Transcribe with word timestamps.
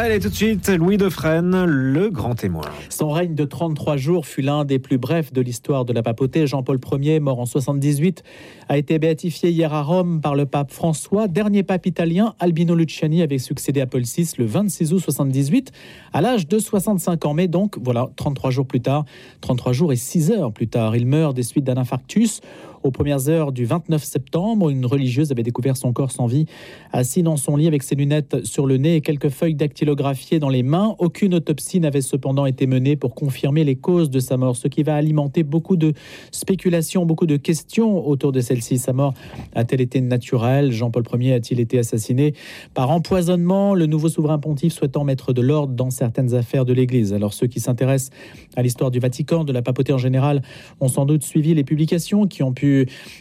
Allez, 0.00 0.20
tout 0.20 0.28
de 0.28 0.34
suite, 0.34 0.68
Louis 0.68 0.96
de 0.96 1.08
Fresne, 1.08 1.64
le 1.64 2.08
grand 2.08 2.36
témoin. 2.36 2.62
Son 2.88 3.10
règne 3.10 3.34
de 3.34 3.44
33 3.44 3.96
jours 3.96 4.26
fut 4.26 4.42
l'un 4.42 4.64
des 4.64 4.78
plus 4.78 4.96
brefs 4.96 5.32
de 5.32 5.40
l'histoire 5.40 5.84
de 5.84 5.92
la 5.92 6.04
papauté. 6.04 6.46
Jean-Paul 6.46 6.78
Ier, 7.00 7.18
mort 7.18 7.40
en 7.40 7.46
78, 7.46 8.22
a 8.68 8.78
été 8.78 9.00
béatifié 9.00 9.50
hier 9.50 9.74
à 9.74 9.82
Rome 9.82 10.20
par 10.20 10.36
le 10.36 10.46
pape 10.46 10.70
François. 10.70 11.26
Dernier 11.26 11.64
pape 11.64 11.84
italien, 11.84 12.36
Albino 12.38 12.76
Luciani 12.76 13.22
avait 13.22 13.38
succédé 13.38 13.80
à 13.80 13.86
Paul 13.88 14.02
VI 14.02 14.30
le 14.38 14.46
26 14.46 14.92
août 14.92 15.00
78, 15.00 15.72
à 16.12 16.20
l'âge 16.20 16.46
de 16.46 16.60
65 16.60 17.26
ans. 17.26 17.34
Mais 17.34 17.48
donc, 17.48 17.76
voilà, 17.82 18.08
33 18.14 18.52
jours 18.52 18.66
plus 18.66 18.80
tard, 18.80 19.04
33 19.40 19.72
jours 19.72 19.92
et 19.92 19.96
6 19.96 20.30
heures 20.30 20.52
plus 20.52 20.68
tard, 20.68 20.94
il 20.94 21.06
meurt 21.06 21.34
des 21.34 21.42
suites 21.42 21.64
d'un 21.64 21.76
infarctus. 21.76 22.40
Aux 22.82 22.90
premières 22.90 23.28
heures 23.28 23.52
du 23.52 23.64
29 23.64 24.02
septembre, 24.02 24.70
une 24.70 24.86
religieuse 24.86 25.32
avait 25.32 25.42
découvert 25.42 25.76
son 25.76 25.92
corps 25.92 26.12
sans 26.12 26.26
vie, 26.26 26.46
assis 26.92 27.22
dans 27.22 27.36
son 27.36 27.56
lit 27.56 27.66
avec 27.66 27.82
ses 27.82 27.94
lunettes 27.94 28.44
sur 28.44 28.66
le 28.66 28.76
nez 28.76 28.96
et 28.96 29.00
quelques 29.00 29.30
feuilles 29.30 29.54
dactylographiées 29.54 30.38
dans 30.38 30.48
les 30.48 30.62
mains. 30.62 30.94
Aucune 30.98 31.34
autopsie 31.34 31.80
n'avait 31.80 32.00
cependant 32.00 32.46
été 32.46 32.66
menée 32.66 32.96
pour 32.96 33.14
confirmer 33.14 33.64
les 33.64 33.76
causes 33.76 34.10
de 34.10 34.20
sa 34.20 34.36
mort, 34.36 34.56
ce 34.56 34.68
qui 34.68 34.82
va 34.82 34.94
alimenter 34.94 35.42
beaucoup 35.42 35.76
de 35.76 35.92
spéculations, 36.30 37.04
beaucoup 37.04 37.26
de 37.26 37.36
questions 37.36 38.06
autour 38.06 38.32
de 38.32 38.40
celle-ci. 38.40 38.78
Sa 38.78 38.92
mort 38.92 39.14
a-t-elle 39.54 39.80
été 39.80 40.00
naturelle? 40.00 40.70
Jean-Paul 40.70 41.04
Ier 41.18 41.34
a-t-il 41.34 41.60
été 41.60 41.78
assassiné 41.78 42.34
par 42.74 42.90
empoisonnement? 42.90 43.74
Le 43.74 43.86
nouveau 43.86 44.08
souverain 44.08 44.38
pontife 44.38 44.72
souhaitant 44.72 45.04
mettre 45.04 45.32
de 45.32 45.42
l'ordre 45.42 45.74
dans 45.74 45.90
certaines 45.90 46.34
affaires 46.34 46.64
de 46.64 46.72
l'Église. 46.72 47.12
Alors 47.12 47.34
ceux 47.34 47.46
qui 47.46 47.60
s'intéressent 47.60 48.10
à 48.56 48.62
l'histoire 48.62 48.90
du 48.90 48.98
Vatican, 48.98 49.44
de 49.44 49.52
la 49.52 49.62
papauté 49.62 49.92
en 49.92 49.98
général, 49.98 50.42
ont 50.80 50.88
sans 50.88 51.06
doute 51.06 51.22
suivi 51.22 51.54
les 51.54 51.64
publications 51.64 52.26
qui 52.26 52.42
ont 52.42 52.52
pu 52.52 52.67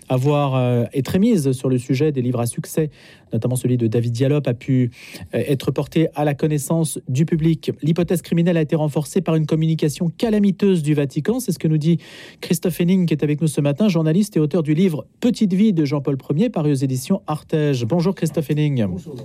avoir 0.10 0.56
euh, 0.56 0.86
être 0.94 1.16
émise 1.16 1.52
sur 1.52 1.70
le 1.70 1.78
sujet 1.78 2.12
des 2.12 2.22
livres 2.22 2.40
à 2.40 2.46
succès, 2.46 2.90
notamment 3.34 3.56
celui 3.56 3.78
de 3.78 3.88
David 3.88 4.12
Dialop, 4.12 4.48
a 4.48 4.54
pu 4.54 4.92
euh, 5.34 5.44
être 5.48 5.72
porté 5.72 6.08
à 6.16 6.26
la 6.26 6.34
connaissance 6.34 7.00
du 7.08 7.26
public. 7.26 7.72
L'hypothèse 7.82 8.22
criminelle 8.22 8.58
a 8.58 8.62
été 8.62 8.76
renforcée 8.76 9.22
par 9.22 9.36
une 9.36 9.46
communication 9.46 10.12
calamiteuse 10.18 10.84
du 10.84 10.94
Vatican. 10.94 11.40
C'est 11.40 11.52
ce 11.52 11.60
que 11.60 11.68
nous 11.68 11.78
dit 11.78 12.00
Christophe 12.42 12.80
Henning, 12.80 13.06
qui 13.06 13.14
est 13.14 13.24
avec 13.24 13.42
nous 13.42 13.48
ce 13.48 13.62
matin, 13.62 13.88
journaliste 13.88 14.38
et 14.38 14.40
auteur 14.40 14.64
du 14.64 14.74
livre 14.74 15.06
Petite 15.20 15.54
vie 15.54 15.74
de 15.74 15.86
Jean-Paul 15.86 16.18
Ier, 16.36 16.50
paru 16.50 16.72
aux 16.72 16.76
éditions 16.76 17.22
Artege. 17.28 17.86
Bonjour 17.86 18.16
Christophe 18.16 18.50
Henning. 18.50 18.86
Bonjour, 18.86 19.16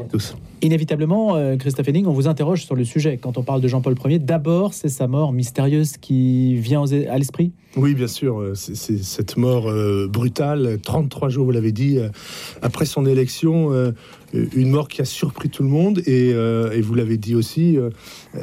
à 0.00 0.04
tous. 0.04 0.36
Inévitablement, 0.62 1.36
euh, 1.36 1.56
Christophe 1.56 1.88
Henning, 1.88 2.06
on 2.06 2.12
vous 2.12 2.28
interroge 2.28 2.64
sur 2.64 2.74
le 2.74 2.84
sujet. 2.84 3.18
Quand 3.18 3.38
on 3.38 3.42
parle 3.42 3.60
de 3.60 3.68
Jean-Paul 3.68 3.94
Ier, 4.06 4.18
d'abord, 4.18 4.74
c'est 4.74 4.88
sa 4.88 5.06
mort 5.06 5.32
mystérieuse 5.32 5.96
qui 5.96 6.54
vient 6.54 6.84
à 6.84 7.18
l'esprit? 7.18 7.52
Oui, 7.76 7.94
bien 7.94 8.06
sûr. 8.06 8.52
C'est 8.54 9.02
cette 9.02 9.36
mort 9.36 9.68
euh, 9.68 10.06
brutale, 10.08 10.78
33 10.80 11.28
jours, 11.28 11.46
vous 11.46 11.50
l'avez 11.50 11.72
dit, 11.72 11.98
euh, 11.98 12.08
après 12.62 12.84
son 12.84 13.04
élection, 13.04 13.33
euh, 13.42 13.92
une 14.54 14.70
mort 14.70 14.88
qui 14.88 15.02
a 15.02 15.04
surpris 15.04 15.48
tout 15.48 15.62
le 15.62 15.68
monde. 15.68 16.00
Et, 16.06 16.30
et 16.30 16.80
vous 16.80 16.94
l'avez 16.94 17.16
dit 17.16 17.34
aussi, 17.34 17.76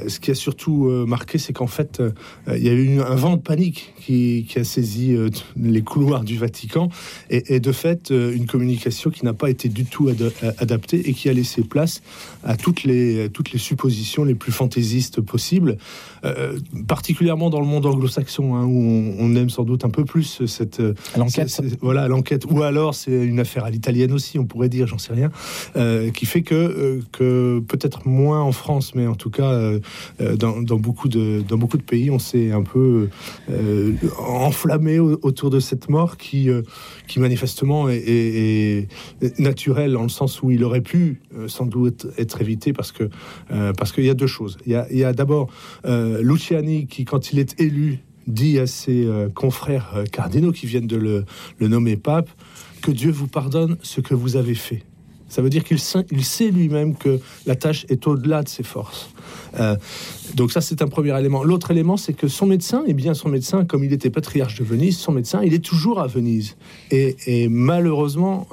ce 0.08 0.20
qui 0.20 0.31
a 0.31 0.36
surtout 0.36 0.86
marqué, 1.08 1.38
c'est 1.38 1.53
qu'en 1.53 1.67
fait, 1.67 2.02
il 2.47 2.64
y 2.64 2.70
a 2.70 2.73
eu 2.73 3.00
un 3.00 3.16
vent 3.16 3.36
de 3.36 3.42
panique 3.42 3.94
qui, 4.00 4.45
qui 4.47 4.59
a 4.59 4.64
saisi 4.64 5.16
les 5.58 5.81
couloirs 5.81 6.23
du 6.23 6.38
Vatican. 6.38 6.89
Et, 7.30 7.56
et 7.56 7.59
de 7.59 7.72
fait, 7.72 8.12
une 8.12 8.45
communication 8.45 9.09
qui 9.09 9.25
n'a 9.25 9.34
pas 9.34 9.50
été 9.50 9.69
du 9.69 9.86
tout 9.86 10.09
adaptée 10.58 11.09
et 11.09 11.14
qui 11.14 11.30
a 11.30 11.34
laissé 11.34 11.64
place 11.64 12.02
à 12.44 12.58
toutes 12.58 12.84
les, 12.84 13.30
toutes 13.30 13.52
les 13.52 13.59
suppositions 13.59 14.23
les 14.23 14.36
plus 14.36 14.52
fantaisistes 14.52 15.22
possibles, 15.22 15.78
particulièrement 16.88 17.50
dans 17.50 17.59
le 17.59 17.66
monde 17.66 17.86
anglo-saxon, 17.86 18.56
hein, 18.56 18.66
où 18.66 18.81
on, 18.81 19.16
on, 19.19 19.36
aime 19.36 19.50
sans 19.50 19.64
doute 19.64 19.86
un 19.86 19.89
peu 19.89 20.06
plus 20.06 20.45
cette 20.45 20.81
l'enquête. 21.17 21.62
Voilà, 21.81 22.08
l'enquête. 22.08 22.45
Ou 22.50 22.64
alors 22.64 22.95
c'est 22.95 23.12
une 23.12 23.39
affaire 23.39 23.66
à 23.66 23.69
l'italienne 23.69 24.12
aussi, 24.14 24.39
on 24.39 24.45
pourrait 24.45 24.69
dire, 24.69 24.88
j'en 24.88 24.97
sais 24.97 25.14
rien, 25.14 25.31
euh, 25.82 26.12
qui 26.12 26.26
fait 26.26 26.42
que, 26.42 26.56
euh, 26.56 27.00
que 27.12 27.60
peut-être 27.68 28.08
moins 28.08 28.42
en 28.42 28.52
France, 28.52 28.94
mais 28.94 29.08
en 29.08 29.16
tout 29.16 29.30
cas 29.30 29.52
euh, 29.52 29.80
dans, 30.38 30.62
beaucoup 30.78 31.08
de, 31.08 31.42
dans 31.48 31.58
beaucoup 31.58 31.78
de 31.78 31.84
pays, 31.84 32.12
on 32.12 32.20
s'est 32.20 32.52
un 32.52 32.64
peu 32.64 33.10
enflammé 34.20 35.00
autour 35.00 35.50
de 35.50 35.59
cette 35.59 35.90
mort 35.90 36.18
qui, 36.18 36.50
qui 37.08 37.20
manifestement 37.20 37.90
est, 37.90 38.88
naturelle 39.40 39.94
dans 39.94 40.03
le 40.03 40.09
sens 40.09 40.41
où 40.41 40.52
il 40.52 40.64
aurait 40.64 40.81
pu 40.81 41.22
sans 41.47 41.66
doute 41.66 42.08
être 42.18 42.41
évité 42.41 42.74
parce 42.74 42.91
qu'il 42.91 44.03
y 44.03 44.09
a 44.09 44.14
deux 44.14 44.28
choses. 44.28 44.58
Il 44.66 44.74
y 44.74 45.03
a, 45.03 45.14
d'abord 45.14 45.50
Luciani 45.86 46.88
qui, 46.88 47.06
quand 47.06 47.31
il 47.31 47.40
est 47.40 47.59
élu, 47.59 48.00
dit 48.28 48.59
à 48.59 48.68
ses 48.68 49.08
confrères 49.34 50.03
cardinaux 50.12 50.52
qui 50.52 50.66
viennent 50.66 50.88
de 50.88 50.97
le, 50.97 51.68
nommer 51.68 51.97
pape 51.97 52.30
que 52.81 52.91
Dieu 52.91 53.12
vous 53.12 53.28
pardonne 53.28 53.78
ce 53.81 54.02
que 54.02 54.14
vous 54.14 54.36
avez 54.36 54.56
fait. 54.56 54.84
Ça 55.31 55.42
veut 55.42 55.50
dire 55.50 55.64
qu'il 55.64 55.78
il 56.12 56.25
sait 56.25 56.52
lui-même 56.52 56.94
que 56.94 57.22
la 57.46 57.56
tâche 57.56 57.86
est 57.88 58.06
au-delà 58.06 58.44
de 58.44 58.50
ses 58.50 58.64
forces. 58.64 59.12
Euh, 59.62 59.78
donc 60.36 60.52
ça, 60.52 60.59
c'est 60.59 60.81
un 60.81 60.90
premier 60.90 61.18
élément. 61.18 61.46
L'autre 61.46 61.72
élément, 61.72 61.96
c'est 61.96 62.12
que 62.12 62.28
son 62.28 62.46
médecin, 62.46 62.84
et 62.86 62.94
bien 62.94 63.14
son 63.14 63.30
médecin, 63.30 63.64
comme 63.64 63.86
il 63.86 63.94
était 63.94 64.09
patriarche 64.09 64.59
de 64.59 64.66
Venise, 64.66 64.97
son 64.97 65.14
médecin, 65.14 65.41
il 65.41 65.53
est 65.53 65.64
toujours 65.64 66.02
à 66.02 66.08
Venise. 66.08 66.58
Et, 66.91 67.47
malheureusement, 67.50 68.50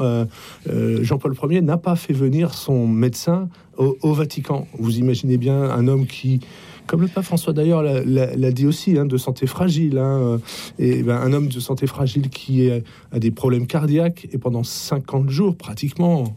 Jean-Paul 0.67 1.34
Ier 1.50 1.62
n'a 1.62 1.78
pas 1.78 1.97
fait 1.97 2.12
venir 2.12 2.55
son 2.55 2.87
médecin 2.87 3.49
au, 3.77 4.12
Vatican. 4.12 4.69
Vous 4.78 4.99
imaginez 4.99 5.37
bien 5.37 5.61
un 5.61 5.88
homme 5.88 6.06
qui 6.06 6.38
comme 6.87 7.03
le 7.03 7.09
pape 7.09 7.25
François 7.25 7.53
d'ailleurs 7.53 7.83
l'a 7.83 8.53
dit 8.53 8.67
aussi, 8.67 8.97
hein, 8.97 9.05
de 9.05 9.19
santé 9.19 9.47
fragile. 9.47 9.99
Hein, 9.99 10.21
euh, 10.22 10.38
et 10.78 11.03
ben, 11.03 11.17
un 11.17 11.34
homme 11.34 11.49
de 11.49 11.61
santé 11.61 11.87
fragile 11.87 12.31
qui 12.31 12.71
a 12.71 13.19
des 13.19 13.31
problèmes 13.31 13.67
cardiaques 13.67 14.28
et 14.33 14.38
pendant 14.38 14.62
50 14.62 15.28
jours 15.28 15.56
pratiquement 15.56 16.34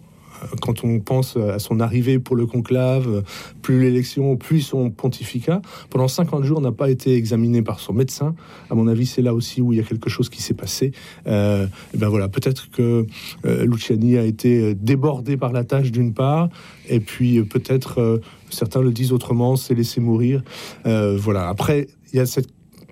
quand 0.62 0.84
on 0.84 1.00
pense 1.00 1.38
à 1.38 1.60
son 1.60 1.80
arrivée 1.80 2.20
pour 2.20 2.36
le 2.36 2.46
conclave, 2.46 3.24
plus 3.62 3.80
l'élection, 3.82 4.38
plus 4.38 4.62
son 4.62 4.90
pontificat, 4.90 5.62
pendant 5.90 6.08
50 6.08 6.44
jours 6.44 6.62
n'a 6.62 6.72
pas 6.72 6.90
été 6.90 7.16
examiné 7.16 7.62
par 7.62 7.80
son 7.80 7.94
médecin. 7.94 8.36
À 8.70 8.76
mon 8.76 8.88
avis, 8.88 9.06
c'est 9.06 9.22
là 9.22 9.34
aussi 9.34 9.62
où 9.62 9.74
il 9.74 9.78
y 9.78 9.80
a 9.80 9.84
quelque 9.84 10.10
chose 10.10 10.30
qui 10.30 10.42
s'est 10.42 10.54
passé. 10.54 10.92
Euh, 11.28 11.68
ben 11.96 12.10
voilà, 12.10 12.28
peut-être 12.28 12.70
que 12.70 13.06
euh, 13.46 13.66
Luciani 13.66 14.18
a 14.18 14.24
été 14.24 14.74
débordé 14.76 15.38
par 15.38 15.52
la 15.52 15.64
tâche 15.64 15.92
d'une 15.92 16.14
part, 16.14 16.50
et 16.90 17.00
puis 17.00 17.44
peut-être, 17.44 18.22
certains 18.50 18.82
le 18.82 18.92
disent 18.92 19.14
autrement, 19.14 19.56
c'est 19.56 19.76
laissé 19.76 20.02
mourir. 20.02 20.44
voilà. 20.86 21.48
Après, 21.48 21.88
il 22.14 22.18
y 22.18 22.20
a 22.20 22.26
cette 22.26 22.50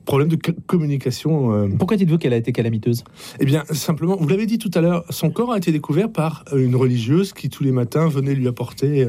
problème 0.09 0.27
de 0.27 0.39
communication. 0.65 1.53
Euh. 1.53 1.67
Pourquoi 1.77 1.95
dites-vous 1.95 2.17
qu'elle 2.17 2.33
a 2.33 2.37
été 2.37 2.51
calamiteuse? 2.51 3.03
Eh 3.39 3.45
bien, 3.45 3.63
simplement, 3.69 4.17
vous 4.19 4.27
l'avez 4.27 4.47
dit 4.47 4.57
tout 4.57 4.71
à 4.73 4.81
l'heure, 4.81 5.05
son 5.11 5.29
corps 5.29 5.53
a 5.53 5.57
été 5.57 5.71
découvert 5.71 6.11
par 6.11 6.45
euh, 6.51 6.65
une 6.65 6.75
religieuse 6.75 7.31
qui 7.31 7.47
tous 7.49 7.63
les 7.63 7.71
matins 7.71 8.07
venait 8.07 8.33
lui 8.33 8.47
apporter 8.47 9.03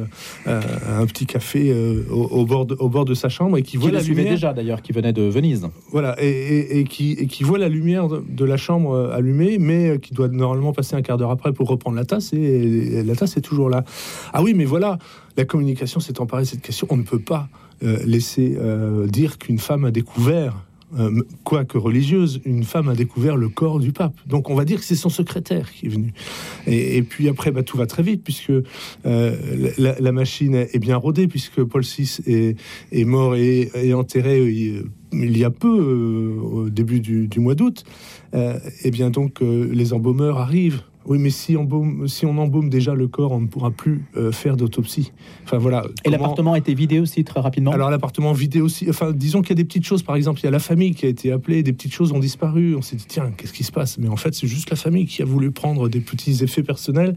euh, 0.46 0.60
un 0.86 1.06
petit 1.06 1.24
café 1.24 1.74
au, 2.10 2.44
bord 2.44 2.66
de, 2.66 2.76
au 2.78 2.90
bord 2.90 3.06
de 3.06 3.14
sa 3.14 3.30
chambre 3.30 3.56
et 3.56 3.62
qui, 3.62 3.78
voit 3.78 3.90
la 3.90 4.02
lumière 4.02 4.32
déjà 4.32 4.52
d'ailleurs, 4.52 4.82
qui 4.82 4.92
venait 4.92 5.14
de 5.14 5.22
Venise. 5.22 5.66
Voilà, 5.90 6.16
et, 6.20 6.84
qui, 6.84 7.12
et 7.12 7.26
qui 7.26 7.44
voit 7.44 7.58
la 7.58 7.70
lumière 7.70 8.06
de, 8.08 8.44
la 8.44 8.58
chambre 8.58 9.10
allumée, 9.10 9.56
mais 9.58 9.98
qui 10.00 10.12
doit 10.12 10.28
normalement 10.28 10.74
passer 10.74 10.96
un 10.96 11.02
quart 11.02 11.16
d'heure 11.16 11.30
après 11.30 11.54
pour 11.54 11.66
reprendre 11.66 11.96
la 11.96 12.04
tasse 12.04 12.34
et, 12.34 13.02
la 13.02 13.14
tasse 13.14 13.38
est 13.38 13.40
toujours 13.40 13.70
là. 13.70 13.84
Ah 14.34 14.42
oui, 14.42 14.52
mais 14.52 14.66
voilà, 14.66 14.98
la 15.38 15.46
communication 15.46 15.98
s'est 15.98 16.20
emparée 16.20 16.42
de 16.42 16.48
cette 16.48 16.62
question. 16.62 16.86
On 16.90 16.98
ne 16.98 17.04
peut 17.04 17.18
pas 17.18 17.48
laisser 17.82 18.58
dire 19.06 19.38
qu'une 19.38 19.58
femme 19.58 19.86
a 19.86 19.90
découvert 19.90 20.66
euh, 20.98 21.22
quoique 21.44 21.78
religieuse, 21.78 22.40
une 22.44 22.64
femme 22.64 22.88
a 22.88 22.94
découvert 22.94 23.36
le 23.36 23.48
corps 23.48 23.78
du 23.78 23.92
pape. 23.92 24.14
Donc 24.26 24.50
on 24.50 24.54
va 24.54 24.64
dire 24.64 24.78
que 24.78 24.84
c'est 24.84 24.96
son 24.96 25.08
secrétaire 25.08 25.70
qui 25.72 25.86
est 25.86 25.88
venu. 25.88 26.12
Et, 26.66 27.02
puis 27.02 27.28
après, 27.28 27.50
bah, 27.50 27.62
tout 27.62 27.76
va 27.76 27.86
très 27.86 28.02
vite, 28.02 28.24
puisque 28.24 28.50
euh, 28.50 29.70
la, 29.78 30.12
machine 30.12 30.54
est 30.54 30.78
bien 30.78 30.96
rodée, 30.96 31.28
puisque 31.28 31.62
Paul 31.62 31.82
VI 31.82 32.56
est, 32.92 33.04
mort 33.04 33.36
et, 33.36 33.70
enterré 33.94 34.40
euh, 34.40 34.82
il, 35.12 35.38
y 35.38 35.44
a 35.44 35.50
peu, 35.50 35.68
au 35.68 36.68
début 36.70 37.00
du, 37.00 37.28
du 37.28 37.40
mois 37.40 37.54
d'août. 37.54 37.84
et 38.32 38.90
bien 38.90 39.10
donc 39.10 39.40
les 39.40 39.92
embaumeurs 39.92 40.38
arrivent 40.38 40.82
oui, 41.10 41.18
mais 41.18 41.30
si, 41.30 41.56
on, 41.56 42.06
si 42.06 42.24
on 42.24 42.38
embaume 42.38 42.70
déjà 42.70 42.94
le 42.94 43.08
corps, 43.08 43.32
on 43.32 43.40
ne 43.40 43.48
pourra 43.48 43.72
plus 43.72 44.04
euh, 44.16 44.30
faire 44.30 44.56
d'autopsie. 44.56 45.10
Enfin 45.42 45.58
voilà. 45.58 45.82
Et 46.04 46.10
l'appartement 46.10 46.52
a 46.52 46.58
été 46.58 46.72
vidé 46.72 47.00
aussi 47.00 47.24
très 47.24 47.40
rapidement? 47.40 47.72
Alors 47.72 47.90
l'appartement 47.90 48.32
vidé 48.32 48.60
aussi. 48.60 48.88
Enfin, 48.88 49.10
disons 49.10 49.42
qu'il 49.42 49.50
y 49.50 49.52
a 49.54 49.56
des 49.56 49.64
petites 49.64 49.84
choses. 49.84 50.04
Par 50.04 50.14
exemple, 50.14 50.38
il 50.38 50.44
y 50.44 50.46
a 50.46 50.52
la 50.52 50.60
famille 50.60 50.94
qui 50.94 51.06
a 51.06 51.08
été 51.08 51.32
appelée. 51.32 51.64
Des 51.64 51.72
petites 51.72 51.92
choses 51.92 52.12
ont 52.12 52.20
disparu. 52.20 52.76
On 52.76 52.82
s'est 52.82 52.94
dit 52.94 53.06
tiens, 53.08 53.32
qu'est-ce 53.36 53.52
qui 53.52 53.64
se 53.64 53.72
passe? 53.72 53.98
Mais 53.98 54.06
en 54.06 54.14
fait, 54.14 54.36
c'est 54.36 54.46
juste 54.46 54.70
la 54.70 54.76
famille 54.76 55.06
qui 55.06 55.20
a 55.20 55.24
voulu 55.24 55.50
prendre 55.50 55.88
des 55.88 55.98
petits 55.98 56.44
effets 56.44 56.62
personnels. 56.62 57.16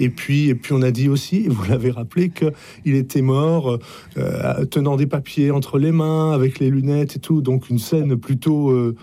Et 0.00 0.08
puis, 0.08 0.48
et 0.48 0.56
puis 0.56 0.72
on 0.72 0.82
a 0.82 0.90
dit 0.90 1.08
aussi, 1.08 1.46
vous 1.46 1.62
l'avez 1.68 1.92
rappelé, 1.92 2.30
que 2.30 2.46
il 2.84 2.96
était 2.96 3.22
mort 3.22 3.78
euh, 4.16 4.64
tenant 4.64 4.96
des 4.96 5.06
papiers 5.06 5.52
entre 5.52 5.78
les 5.78 5.92
mains, 5.92 6.32
avec 6.32 6.58
les 6.58 6.70
lunettes 6.70 7.14
et 7.14 7.20
tout. 7.20 7.40
Donc 7.40 7.70
une 7.70 7.78
scène 7.78 8.16
plutôt 8.16 8.70
euh, 8.70 8.96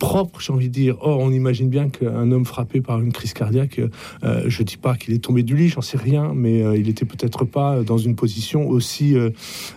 propre, 0.00 0.40
j'ai 0.40 0.52
envie 0.52 0.68
de 0.68 0.74
dire. 0.74 0.96
Or, 1.00 1.20
on 1.20 1.30
imagine 1.30 1.68
bien 1.68 1.90
qu'un 1.90 2.32
homme 2.32 2.44
frappé 2.44 2.80
par 2.80 3.00
une 3.00 3.12
crise 3.12 3.34
cardiaque, 3.34 3.51
euh, 3.58 4.44
je 4.46 4.62
dis 4.62 4.76
pas 4.76 4.96
qu'il 4.96 5.14
est 5.14 5.18
tombé 5.18 5.42
du 5.42 5.56
lit, 5.56 5.68
j'en 5.68 5.80
sais 5.80 5.98
rien, 5.98 6.32
mais 6.34 6.62
euh, 6.62 6.76
il 6.76 6.88
était 6.88 7.04
peut-être 7.04 7.44
pas 7.44 7.82
dans 7.82 7.98
une 7.98 8.14
position 8.14 8.68
aussi, 8.68 9.14
euh, 9.14 9.30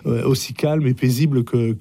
aussi 0.04 0.54
calme 0.54 0.86
et 0.86 0.94
paisible 0.94 1.44
que 1.44 1.72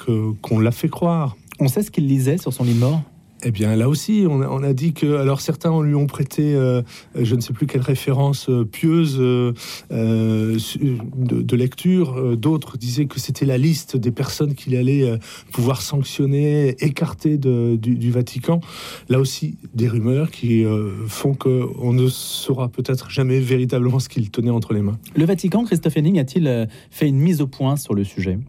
qu'on 0.42 0.60
l'a 0.60 0.72
fait 0.72 0.90
croire. 0.90 1.36
On 1.60 1.68
sait 1.68 1.84
ce 1.84 1.92
qu'il 1.92 2.08
lisait 2.08 2.38
sur 2.38 2.54
son 2.54 2.64
lit 2.64 2.74
mort? 2.74 3.02
Eh 3.48 3.52
bien, 3.52 3.76
là 3.76 3.88
aussi, 3.88 4.26
on 4.28 4.64
a, 4.64 4.74
dit 4.74 4.94
que, 4.94 5.18
alors 5.18 5.40
certains 5.40 5.80
lui 5.84 5.94
ont 5.94 6.08
prêté, 6.08 6.56
euh, 6.56 6.82
je 7.14 7.36
ne 7.36 7.42
sais 7.42 7.54
plus 7.54 7.68
quelle 7.68 7.84
référence 7.84 8.50
euh, 8.50 8.66
pieuse 8.66 9.18
euh, 9.20 9.54
de, 9.92 11.56
lecture, 11.56 12.36
d'autres 12.36 12.80
disaient 12.80 13.06
que 13.06 13.20
c'était 13.20 13.46
la 13.46 13.60
liste 13.60 13.98
des 13.98 14.10
personnes 14.10 14.56
qu'il 14.56 14.76
allait 14.76 15.20
pouvoir 15.52 15.84
sanctionner, 15.84 16.76
écarter 16.84 17.38
du, 17.38 18.12
Vatican. 18.12 18.62
Là 19.10 19.20
aussi, 19.20 19.58
des 19.76 19.88
rumeurs 19.88 20.32
qui 20.32 20.66
font 21.08 21.36
qu'on 21.36 21.94
ne 21.94 22.08
saura 22.08 22.70
peut-être 22.70 23.12
jamais 23.12 23.40
véritablement 23.40 24.00
ce 24.00 24.10
qu'il 24.10 24.32
tenait 24.32 24.50
entre 24.50 24.74
les 24.74 24.82
mains. 24.82 24.98
Le 25.16 25.26
Vatican, 25.26 25.66
Christophe 25.66 25.98
Henning, 25.98 26.20
a-t-il 26.20 26.68
fait 26.90 27.08
une 27.08 27.20
mise 27.20 27.42
au 27.42 27.48
point 27.48 27.76
sur 27.76 27.94
le 27.94 28.04
sujet? 28.04 28.40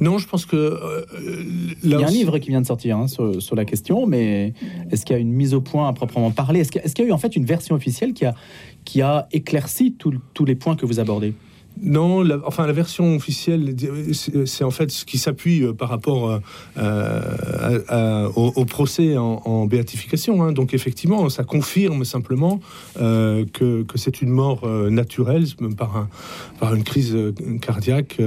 Non, 0.00 0.18
je 0.18 0.28
pense 0.28 0.46
que. 0.46 0.56
Euh, 0.56 1.04
il 1.82 1.90
y 1.90 1.94
a 1.94 1.98
un 1.98 2.10
livre 2.10 2.38
qui 2.38 2.50
vient 2.50 2.60
de 2.60 2.66
sortir 2.66 2.98
hein, 2.98 3.08
sur, 3.08 3.40
sur, 3.40 3.56
la 3.56 3.64
question, 3.64 4.06
mais 4.06 4.52
est-ce 4.90 5.04
qu'il 5.06 5.14
y 5.14 5.18
a 5.18 5.20
une 5.20 5.32
mise 5.32 5.54
au 5.54 5.60
point 5.60 5.88
à 5.88 5.92
proprement 5.92 6.30
parler? 6.30 6.60
Est-ce 6.60 6.72
qu'il 6.72 7.04
y, 7.04 7.06
a 7.06 7.10
eu 7.10 7.12
en 7.12 7.18
fait 7.18 7.36
une 7.36 7.44
version 7.44 7.74
officielle 7.74 8.12
qui 8.12 8.24
a, 8.24 8.34
qui 8.84 9.02
a 9.02 9.28
éclairci 9.32 9.94
tous 9.94 10.44
les 10.44 10.54
points 10.54 10.76
que 10.76 10.86
vous 10.86 11.00
abordez? 11.00 11.34
Non, 11.82 12.22
la, 12.22 12.38
enfin 12.44 12.66
la 12.66 12.72
version 12.72 13.16
officielle, 13.16 13.74
c'est 14.46 14.64
en 14.64 14.70
fait 14.70 14.90
ce 14.90 15.04
qui 15.04 15.18
s'appuie 15.18 15.62
euh, 15.62 15.72
par 15.72 15.90
rapport 15.90 16.30
euh, 16.30 16.38
euh, 16.78 18.28
au, 18.34 18.52
au, 18.56 18.64
procès 18.64 19.16
en, 19.18 19.42
en 19.44 19.66
béatification. 19.66 20.42
Hein. 20.42 20.52
Donc 20.52 20.72
effectivement, 20.72 21.28
ça 21.28 21.44
confirme 21.44 22.04
simplement 22.04 22.60
euh, 23.00 23.44
que, 23.52 23.82
que 23.82 23.98
c'est 23.98 24.22
une 24.22 24.30
mort 24.30 24.62
euh, 24.64 24.88
naturelle 24.88 25.44
par, 25.76 25.96
un, 25.96 26.08
par 26.58 26.74
une 26.74 26.84
crise 26.84 27.16
cardiaque 27.60 28.20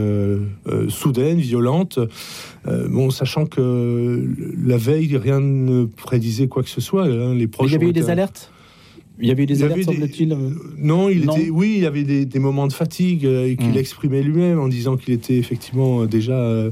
soudaine, 0.90 1.40
violente. 1.40 2.00
bon, 2.66 3.10
sachant 3.10 3.46
que 3.46 4.28
la 4.64 4.78
veille, 4.78 5.18
rien 5.18 5.40
ne 5.40 5.86
prédisait 5.86 6.48
quoi 6.48 6.64
que 6.64 6.70
ce 6.70 6.82
soit. 6.82 7.06
Hein. 7.06 7.34
Les 7.34 7.48
proches. 7.48 7.72
il 7.72 7.74
y 7.74 7.76
avait 7.78 7.88
eu 7.90 7.94
des 7.94 8.10
alertes? 8.10 8.52
Il 9.22 9.28
y 9.28 9.32
avait 9.32 9.44
eu 9.44 9.46
des 9.46 9.64
alertes, 9.64 9.84
semble-t-il 9.84 10.32
euh, 10.32 10.52
Non, 10.78 11.10
il 11.10 11.26
était, 11.26 11.50
oui, 11.50 11.74
il 11.78 11.84
y 11.84 11.86
avait 11.86 12.04
des, 12.04 12.26
des 12.26 12.40
moments 12.40 12.68
de 12.68 12.74
fatigue 12.74 13.26
euh, 13.26 13.54
qu'il 13.54 13.74
mmh. 13.74 13.78
exprimait 13.78 14.22
lui-même 14.22 14.60
en 14.60 14.70
disant 14.70 14.96
qu'il 14.96 15.14
était 15.14 15.38
effectivement 15.38 16.04
euh, 16.04 16.08
déjà 16.08 16.38
euh, 16.38 16.72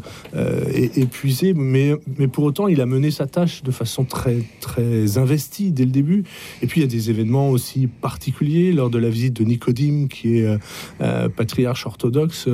épuisé, 0.95 1.53
mais, 1.53 1.93
mais 2.17 2.29
pour 2.29 2.45
autant, 2.45 2.69
il 2.69 2.79
a 2.79 2.85
mené 2.85 3.11
sa 3.11 3.27
tâche 3.27 3.63
de 3.63 3.71
façon 3.71 4.05
très, 4.05 4.37
très 4.61 5.17
investie 5.17 5.71
dès 5.71 5.83
le 5.83 5.91
début. 5.91 6.23
Et 6.61 6.67
puis, 6.67 6.79
il 6.79 6.83
y 6.83 6.87
a 6.87 6.89
des 6.89 7.09
événements 7.09 7.49
aussi 7.49 7.87
particuliers 7.87 8.71
lors 8.71 8.89
de 8.89 8.97
la 8.97 9.09
visite 9.09 9.33
de 9.33 9.43
Nicodime, 9.43 10.07
qui 10.07 10.37
est 10.37 10.57
euh, 11.01 11.29
patriarche 11.29 11.85
orthodoxe, 11.85 12.47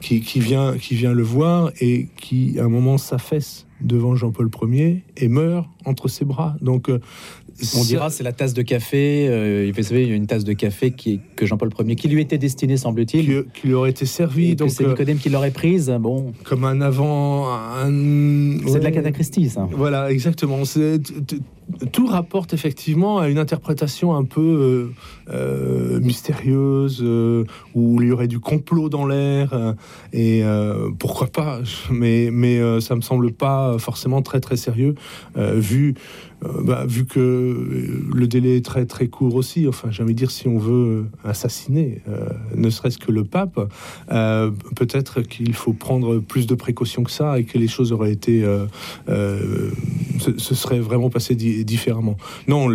qui, 0.00 0.20
qui, 0.20 0.38
vient, 0.38 0.76
qui 0.78 0.94
vient 0.94 1.12
le 1.12 1.24
voir 1.24 1.72
et 1.80 2.06
qui, 2.20 2.56
à 2.60 2.64
un 2.64 2.68
moment, 2.68 2.98
s'affaisse 2.98 3.66
devant 3.80 4.14
Jean-Paul 4.14 4.50
Ier 4.70 5.02
et 5.16 5.28
meurt 5.28 5.66
entre 5.84 6.08
ses 6.08 6.24
bras. 6.24 6.56
Donc 6.60 6.90
on 7.76 7.84
dira 7.84 8.10
c'est 8.10 8.24
la 8.24 8.32
tasse 8.32 8.54
de 8.54 8.62
café. 8.62 9.26
Euh, 9.28 9.72
vous 9.74 9.82
savez, 9.82 10.02
il 10.02 10.08
y 10.08 10.12
a 10.12 10.16
une 10.16 10.26
tasse 10.26 10.44
de 10.44 10.52
café 10.52 10.90
qui, 10.90 11.20
que 11.36 11.46
Jean-Paul 11.46 11.70
Ier, 11.78 11.96
qui 11.96 12.08
lui 12.08 12.20
était 12.20 12.38
destinée, 12.38 12.76
semble-t-il. 12.76 13.26
Qui, 13.26 13.60
qui, 13.60 13.66
lui 13.68 13.74
aurait 13.74 13.90
été 13.90 14.06
servi. 14.06 14.56
donc 14.56 14.70
c'est 14.70 14.84
euh, 14.84 14.90
Nicodème 14.90 15.18
qui 15.18 15.28
l'aurait 15.28 15.50
prise. 15.50 15.94
Bon. 16.00 16.32
Comme 16.44 16.64
un 16.64 16.80
avant. 16.80 17.46
C'est 17.84 18.72
ouais. 18.72 18.78
de 18.78 18.84
la 18.84 18.90
catachristie, 18.90 19.48
ça. 19.48 19.68
Voilà, 19.72 20.10
exactement. 20.10 20.62
Tout 21.92 22.06
rapporte 22.06 22.52
effectivement 22.52 23.18
à 23.18 23.28
une 23.28 23.38
interprétation 23.38 24.14
un 24.14 24.24
peu 24.24 24.40
euh, 24.40 25.32
euh 25.32 26.00
mystérieuse, 26.00 27.00
euh, 27.02 27.44
où 27.74 28.00
il 28.02 28.08
y 28.08 28.12
aurait 28.12 28.28
du 28.28 28.40
complot 28.40 28.88
dans 28.88 29.06
l'air. 29.06 29.52
Euh, 29.52 29.72
et 30.12 30.42
pourquoi 30.98 31.28
pas 31.28 31.60
Mais, 31.90 32.30
mais 32.32 32.80
ça 32.80 32.96
me 32.96 33.00
semble 33.00 33.32
pas 33.32 33.76
forcément 33.78 34.22
très 34.22 34.40
très 34.40 34.56
sérieux, 34.56 34.94
vu 35.36 35.90
euh, 35.90 35.92
bah, 36.42 36.84
vu 36.86 37.04
que 37.04 37.20
euh, 37.20 38.02
le 38.14 38.26
délai 38.26 38.56
est 38.56 38.64
très 38.64 38.86
très 38.86 39.08
court 39.08 39.34
aussi, 39.34 39.68
enfin 39.68 39.90
j'ai 39.90 40.02
envie 40.02 40.14
de 40.14 40.18
dire 40.18 40.30
si 40.30 40.48
on 40.48 40.58
veut 40.58 41.06
assassiner, 41.22 42.00
euh, 42.08 42.28
ne 42.54 42.70
serait-ce 42.70 42.98
que 42.98 43.12
le 43.12 43.24
pape, 43.24 43.60
euh, 44.10 44.50
peut-être 44.76 45.20
qu'il 45.20 45.52
faut 45.52 45.72
prendre 45.72 46.18
plus 46.18 46.46
de 46.46 46.54
précautions 46.54 47.02
que 47.02 47.10
ça 47.10 47.38
et 47.38 47.44
que 47.44 47.58
les 47.58 47.68
choses 47.68 47.92
auraient 47.92 48.12
été, 48.12 48.42
euh, 48.42 48.64
euh, 49.08 49.70
ce, 50.18 50.54
serait 50.54 50.80
vraiment 50.80 51.10
passé 51.10 51.34
di 51.34 51.64
différemment. 51.64 52.16
Non, 52.48 52.68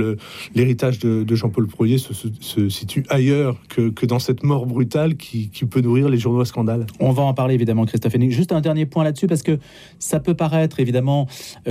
l'héritage 0.53 0.99
de, 0.99 1.35
Jean-Paul 1.35 1.67
Proyer 1.67 1.97
se, 1.97 2.13
se, 2.13 2.27
se, 2.39 2.69
situe 2.69 3.03
ailleurs 3.09 3.57
que, 3.69 3.89
que, 3.89 4.05
dans 4.05 4.19
cette 4.19 4.43
mort 4.43 4.65
brutale 4.65 5.17
qui, 5.17 5.49
peut 5.69 5.81
nourrir 5.81 6.09
les 6.09 6.19
journaux 6.19 6.41
à 6.41 6.45
scandale. 6.45 6.85
On 6.99 7.11
va 7.11 7.23
en 7.23 7.33
parler 7.33 7.55
évidemment, 7.55 7.85
Christophe 7.85 8.13
Henning. 8.13 8.29
Juste 8.29 8.51
un 8.51 8.61
dernier 8.61 8.85
point 8.85 9.03
là-dessus 9.03 9.25
parce 9.25 9.41
que 9.41 9.57
ça 9.97 10.19
peut 10.19 10.35
paraître 10.35 10.79
évidemment 10.79 11.27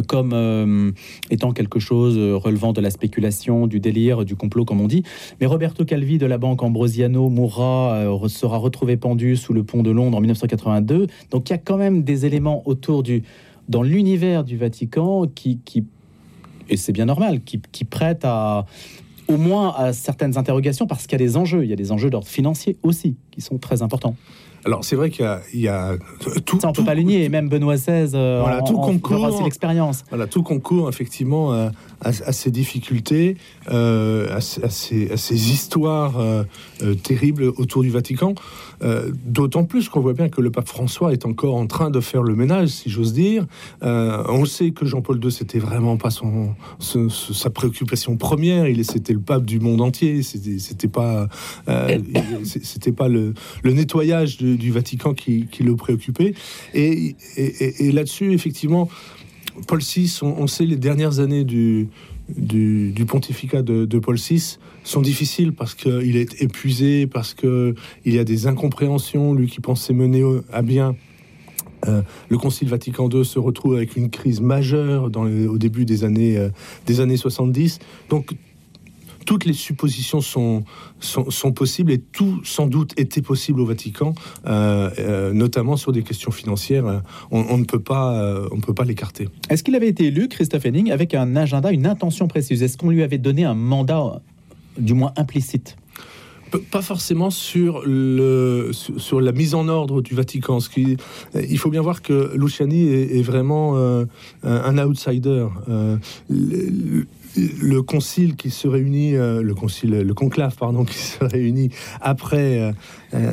comme 0.08 0.93
étant 1.31 1.52
quelque 1.52 1.79
chose 1.79 1.84
euh, 1.93 2.37
relevant 2.37 2.73
de 2.73 2.81
la 2.81 2.91
spéculation, 2.91 3.67
du 3.67 3.81
délire, 3.81 4.25
du 4.25 4.37
complot, 4.37 4.65
comme 4.65 4.81
on 4.81 4.89
dit. 4.89 5.03
Mais 5.41 5.47
Roberto 5.47 5.85
Calvi 5.85 6.19
de 6.19 6.27
la 6.27 6.39
banque 6.39 6.63
Ambrosiano 6.63 7.29
mourra, 7.29 7.95
euh, 7.95 8.29
sera 8.29 8.57
retrouvé 8.57 8.97
pendu 8.97 9.37
sous 9.37 9.53
le 9.53 9.65
pont 9.65 9.83
de 9.83 9.91
Londres 9.91 10.17
en 10.17 10.21
1982. 10.21 11.07
Donc 11.31 11.49
il 11.49 11.53
y 11.53 11.57
a 11.57 11.59
quand 11.59 11.77
même 11.77 12.03
des 12.03 12.27
éléments 12.27 12.63
autour 12.67 13.03
du, 13.03 13.23
dans 13.69 13.83
l'univers 13.83 14.45
du 14.45 14.57
Vatican 14.57 15.27
qui, 15.35 15.59
qui 15.65 15.85
et 16.71 16.77
c'est 16.77 16.93
bien 16.93 17.05
normal, 17.05 17.43
qui, 17.43 17.61
qui 17.73 17.85
prêtent 17.85 18.25
à 18.25 18.67
au 19.29 19.37
moins 19.37 19.75
à 19.77 19.93
certaines 19.93 20.37
interrogations 20.37 20.87
parce 20.87 21.07
qu'il 21.07 21.19
y 21.19 21.23
a 21.23 21.27
des 21.27 21.37
enjeux, 21.37 21.65
il 21.65 21.71
y 21.71 21.73
a 21.73 21.77
des 21.77 21.93
enjeux 21.93 22.11
d'ordre 22.11 22.29
financier 22.29 22.77
aussi 22.83 23.17
qui 23.31 23.41
sont 23.41 23.59
très 23.59 23.83
importants. 23.83 24.17
Alors 24.65 24.85
c'est 24.85 24.97
vrai 24.97 25.11
qu'il 25.11 25.27
y, 25.53 25.59
y, 25.61 25.69
a 25.69 25.97
tout. 26.47 26.59
Ça 26.59 26.69
on 26.69 26.73
peut 26.73 26.85
pas 26.85 26.95
le 26.95 27.03
nier. 27.03 27.29
Même 27.29 27.49
Benoît 27.49 27.77
XVI. 27.77 28.11
Euh, 28.15 28.41
voilà, 28.43 28.63
tout 28.63 28.77
en, 28.77 28.87
concours. 28.87 29.43
l'expérience. 29.45 30.05
Voilà, 30.09 30.27
tout 30.27 30.43
concours 30.43 30.89
effectivement 30.89 31.53
à, 31.53 31.71
à, 32.01 32.09
à 32.09 32.33
ces 32.33 32.51
difficultés, 32.51 33.37
euh, 33.71 34.29
à, 34.31 34.37
à, 34.37 34.41
ces, 34.41 35.11
à, 35.11 35.17
ces, 35.17 35.51
histoires 35.51 36.19
euh, 36.19 36.45
euh, 36.83 36.95
terribles 36.95 37.45
autour 37.57 37.83
du 37.83 37.91
Vatican. 37.91 38.35
Euh, 38.83 39.13
d'autant 39.25 39.65
plus 39.65 39.89
qu'on 39.89 40.01
voit 40.01 40.13
bien 40.13 40.29
que 40.29 40.41
le 40.41 40.51
pape 40.51 40.69
François 40.69 41.13
est 41.13 41.27
encore 41.27 41.55
en 41.55 41.67
train 41.67 41.91
de 41.91 42.01
faire 42.01 42.23
le 42.23 42.35
ménage, 42.35 42.69
si 42.69 42.91
j'ose 42.91 43.13
dire. 43.13 43.47
Euh, 43.83 44.23
on 44.29 44.45
sait 44.45 44.73
que 44.73 44.85
Jean-Paul 44.85 45.23
II 45.23 45.31
c'était 45.31 45.59
vraiment 45.59 45.97
pas 45.97 46.11
son, 46.11 46.55
sa 46.81 47.51
préoccupation 47.51 48.17
première. 48.17 48.67
Il 48.67 48.85
c'était 48.85 49.15
le 49.15 49.21
pape 49.21 49.45
du 49.45 49.61
monde 49.61 49.81
entier. 49.81 50.23
C'était 50.23 50.89
pas 50.89 51.29
c'était 52.45 52.93
pas 52.93 53.09
le, 53.09 53.33
le 53.63 53.73
nettoyage 53.73 54.37
de 54.39 54.54
du 54.56 54.71
Vatican 54.71 55.15
qui, 55.15 55.49
le 55.61 55.77
préoccupait. 55.77 56.35
Et, 56.75 57.15
là-dessus, 57.93 58.33
effectivement, 58.33 58.89
Paul 59.67 59.81
VI, 59.81 60.19
on, 60.23 60.43
on, 60.43 60.47
sait 60.47 60.67
les 60.67 60.77
dernières 60.77 61.21
années 61.21 61.45
du, 61.45 61.89
pontificat 63.06 63.62
de, 63.62 63.99
Paul 63.99 64.17
VI 64.17 64.59
sont 64.83 65.01
difficiles 65.01 65.53
parce 65.53 65.75
qu'il 65.75 66.17
est 66.17 66.43
épuisé, 66.43 67.06
parce 67.06 67.35
qu'il 67.35 67.75
y 68.05 68.19
a 68.19 68.25
des 68.25 68.47
incompréhensions, 68.47 69.35
lui 69.35 69.49
qui 69.49 69.61
pensait 69.61 69.95
mener 69.95 70.23
à 70.53 70.63
bien. 70.63 70.94
Euh, 71.89 72.03
le 72.29 72.39
Concile 72.39 72.69
Vatican 72.69 73.08
II 73.11 73.25
se 73.25 73.39
retrouve 73.39 73.75
avec 73.77 73.96
une 73.96 74.11
crise 74.11 74.41
majeure 74.41 75.11
au 75.15 75.58
début 75.58 75.84
des 75.84 76.05
années, 76.05 76.39
euh, 76.39 76.49
des 76.87 77.01
années 77.01 77.17
70. 77.17 77.79
Donc 78.11 78.34
toutes 79.25 79.45
les 79.45 79.53
suppositions 79.53 80.21
sont, 80.21 80.65
possibles 81.55 81.93
et 81.93 81.99
tout 81.99 82.41
sans 82.45 82.67
doute 82.67 82.93
était 82.99 83.23
possible 83.23 83.61
au 83.61 83.67
Vatican, 83.67 84.15
euh, 84.47 84.91
euh, 84.99 85.33
notamment 85.33 85.77
sur 85.77 85.93
des 85.93 86.03
questions 86.03 86.31
financières. 86.31 87.03
On, 87.31 87.59
ne 87.59 87.65
peut 87.65 87.83
pas, 87.83 88.15
euh, 88.15 88.49
peut 88.65 88.75
pas 88.75 88.85
l'écarter. 88.85 89.29
Est-ce 89.51 89.63
qu'il 89.63 89.75
avait 89.75 89.89
été 89.89 90.07
élu, 90.07 90.29
Christophe 90.29 90.67
Henning, 90.67 90.91
avec 90.91 91.15
un 91.15 91.37
agenda, 91.37 91.71
une 91.71 91.87
intention 91.87 92.29
précise 92.29 92.63
Est-ce 92.63 92.79
qu'on 92.79 92.91
lui 92.91 93.03
avait 93.03 93.19
donné 93.19 93.45
un 93.45 93.55
mandat, 93.55 94.21
du 94.79 94.95
moins 94.95 95.13
implicite? 95.17 95.77
Pas 96.58 96.82
forcément 96.82 97.31
sur, 97.31 97.82
le, 97.87 98.70
sur, 98.73 99.20
la 99.20 99.32
mise 99.32 99.55
en 99.55 99.69
ordre 99.69 100.03
du 100.03 100.15
Vatican. 100.15 100.61
Ce 100.61 100.69
qui, 100.69 100.96
il 101.34 101.58
faut 101.58 101.70
bien 101.70 101.82
voir 101.82 102.03
que 102.03 102.32
Luciani 102.37 102.89
est, 102.89 103.23
vraiment 103.23 103.77
euh, 103.77 104.05
un 104.43 104.79
outsider. 104.79 105.46
Euh, 105.69 105.96
le, 106.29 107.06
le 107.61 107.82
concile 107.82 108.37
qui 108.37 108.51
se 108.51 108.69
réunit, 108.69 109.17
euh, 109.17 109.43
le 109.43 109.55
concile, 109.55 109.91
le 109.91 110.15
conclave, 110.15 110.55
pardon, 110.56 110.84
qui 110.84 110.94
se 110.94 111.25
réunit 111.25 111.70
après, 112.01 112.73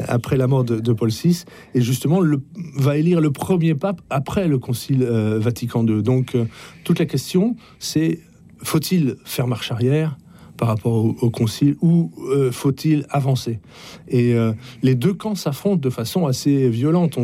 après 0.08 0.38
la 0.38 0.48
mort 0.48 0.64
de, 0.64 0.94
Paul 0.94 1.10
VI, 1.10 1.44
et 1.76 1.82
justement 1.82 2.20
le, 2.20 2.42
va 2.76 2.98
élire 2.98 3.22
le 3.22 3.32
premier 3.32 3.76
pape 3.76 4.02
après 4.10 4.48
le 4.48 4.58
concile 4.58 5.04
Vatican 5.04 5.86
II. 5.86 6.02
Donc 6.02 6.36
toute 6.84 7.00
la 7.00 7.06
question, 7.06 7.56
c'est 7.80 8.20
faut-il 8.64 9.18
faire 9.26 9.48
marche 9.48 9.72
arrière 9.72 10.18
par 10.62 10.70
rapport 10.70 11.04
au, 11.24 11.30
concile 11.32 11.76
ou 11.82 12.12
euh, 12.30 12.52
faut-il 12.52 13.08
avancer? 13.10 13.60
Et 14.10 14.36
euh, 14.36 14.54
les 14.84 14.94
deux 14.94 15.16
camps 15.16 15.34
s'affrontent 15.34 15.82
de 15.82 15.90
façon 15.90 16.28
assez 16.28 16.70
violente. 16.70 17.18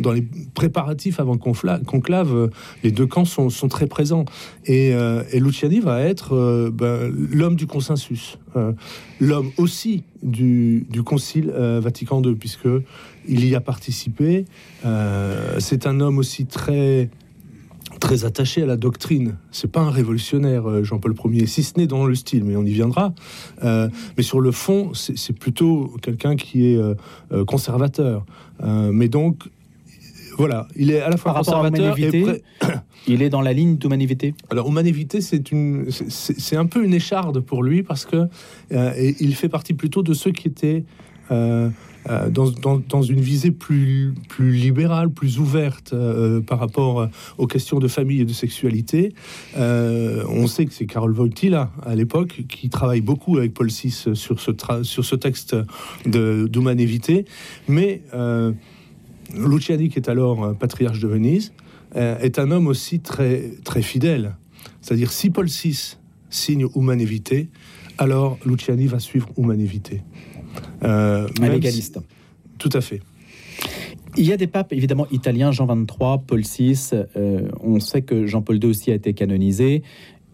Dans 0.00 0.12
les 0.12 0.22
préparatifs 0.54 1.18
avant 1.18 1.36
conclave, 1.36 2.32
euh, 2.32 2.48
les 2.84 2.92
deux 2.92 3.06
camps 3.06 3.24
sont, 3.24 3.50
sont 3.50 3.66
très 3.66 3.88
présents. 3.88 4.24
Et, 4.66 4.94
euh, 4.94 5.24
Luciani 5.34 5.80
va 5.80 6.00
être 6.00 6.70
ben, 6.72 7.12
l'homme 7.32 7.56
du 7.56 7.66
consensus, 7.66 8.38
l'homme 9.18 9.50
aussi 9.56 10.04
du, 10.22 10.86
du 10.88 11.02
concile 11.02 11.50
Vatican 11.50 12.22
II, 12.22 12.36
puisque 12.36 12.68
il 13.26 13.48
y 13.48 13.56
a 13.56 13.60
participé. 13.60 14.44
C'est 15.58 15.86
un 15.86 16.00
homme 16.00 16.18
aussi 16.18 16.46
très 16.46 17.10
très 17.98 18.24
attaché 18.24 18.62
à 18.62 18.66
la 18.66 18.76
doctrine. 18.76 19.36
C'est 19.50 19.70
pas 19.70 19.80
un 19.80 19.90
révolutionnaire, 19.90 20.68
euh, 20.68 20.84
Jean-Paul 20.84 21.14
Ier, 21.32 21.46
si 21.46 21.62
ce 21.62 21.74
n'est 21.76 21.86
dans 21.86 22.06
le 22.06 22.14
style, 22.14 22.44
mais 22.44 22.56
on 22.56 22.64
y 22.64 22.72
viendra. 22.72 23.14
Euh, 23.64 23.88
mais 24.16 24.22
sur 24.22 24.40
le 24.40 24.52
fond, 24.52 24.92
c'est 24.94 25.32
plutôt 25.32 25.92
quelqu'un 26.02 26.36
qui 26.36 26.66
est 26.66 26.76
euh, 26.76 26.94
conservateur. 27.44 28.24
mais 28.62 29.08
donc, 29.08 29.44
voilà, 30.38 30.68
il 30.76 30.90
est 30.90 31.00
à 31.00 31.08
la 31.08 31.16
fois 31.16 31.32
conservateur 31.32 31.98
et 31.98 32.42
il 33.08 33.22
est 33.22 33.30
dans 33.30 33.40
la 33.40 33.54
ligne 33.54 33.76
d'humanité. 33.76 34.34
Alors, 34.50 34.68
humanité, 34.68 35.22
c'est 35.22 35.50
une, 35.50 35.86
c'est 35.90 36.56
un 36.56 36.66
peu 36.66 36.84
une 36.84 36.92
écharde 36.92 37.40
pour 37.40 37.62
lui 37.62 37.82
parce 37.82 38.04
que 38.04 38.28
il 38.70 39.34
fait 39.34 39.48
partie 39.48 39.72
plutôt 39.72 40.02
de 40.02 40.12
ceux 40.12 40.32
qui 40.32 40.48
étaient 40.48 40.84
euh, 42.08 42.30
dans, 42.30 43.02
une 43.02 43.20
visée 43.20 43.50
plus, 43.50 44.14
plus 44.28 44.52
libérale, 44.52 45.10
plus 45.10 45.38
ouverte 45.38 45.92
euh, 45.92 46.40
par 46.40 46.58
rapport 46.58 47.08
aux 47.38 47.46
questions 47.46 47.78
de 47.78 47.88
famille 47.88 48.20
et 48.20 48.24
de 48.24 48.32
sexualité. 48.32 49.12
Euh, 49.56 50.24
on 50.28 50.46
sait 50.46 50.66
que 50.66 50.72
c'est 50.72 50.86
Carole 50.86 51.12
Wojtyla, 51.12 51.72
à 51.84 51.94
l'époque, 51.94 52.44
qui 52.48 52.68
travaille 52.68 53.00
beaucoup 53.00 53.38
avec 53.38 53.54
Paul 53.54 53.68
VI 53.68 53.90
sur 53.90 54.40
ce, 54.40 54.50
sur 54.82 55.04
ce 55.04 55.16
texte 55.16 55.56
d'humanévité. 56.06 57.24
Mais 57.68 58.02
Luciani, 59.34 59.88
qui 59.88 59.98
est 59.98 60.08
alors 60.08 60.56
patriarche 60.56 61.00
de 61.00 61.08
Venise, 61.08 61.52
est 61.94 62.38
un 62.38 62.50
homme 62.50 62.66
aussi 62.66 63.00
très, 63.00 63.52
très 63.64 63.82
fidèle. 63.82 64.36
C'est-à-dire, 64.80 65.10
si 65.10 65.30
Paul 65.30 65.46
VI 65.46 65.96
signe 66.30 66.66
Humanévité, 66.74 67.48
alors 67.98 68.38
Luciani 68.44 68.86
va 68.86 68.98
suivre 68.98 69.28
Humanévité. 69.36 70.02
Euh, 70.82 71.28
un 71.40 71.48
légaliste. 71.48 71.98
Tout 72.58 72.70
à 72.72 72.80
fait. 72.80 73.00
Il 74.18 74.24
y 74.24 74.32
a 74.32 74.36
des 74.36 74.46
papes 74.46 74.72
évidemment 74.72 75.06
italiens, 75.10 75.52
Jean 75.52 75.66
XXIII, 75.66 76.18
Paul 76.26 76.40
VI. 76.40 76.90
Euh, 77.16 77.48
on 77.60 77.80
sait 77.80 78.02
que 78.02 78.26
Jean-Paul 78.26 78.56
II 78.62 78.70
aussi 78.70 78.90
a 78.90 78.94
été 78.94 79.12
canonisé. 79.12 79.82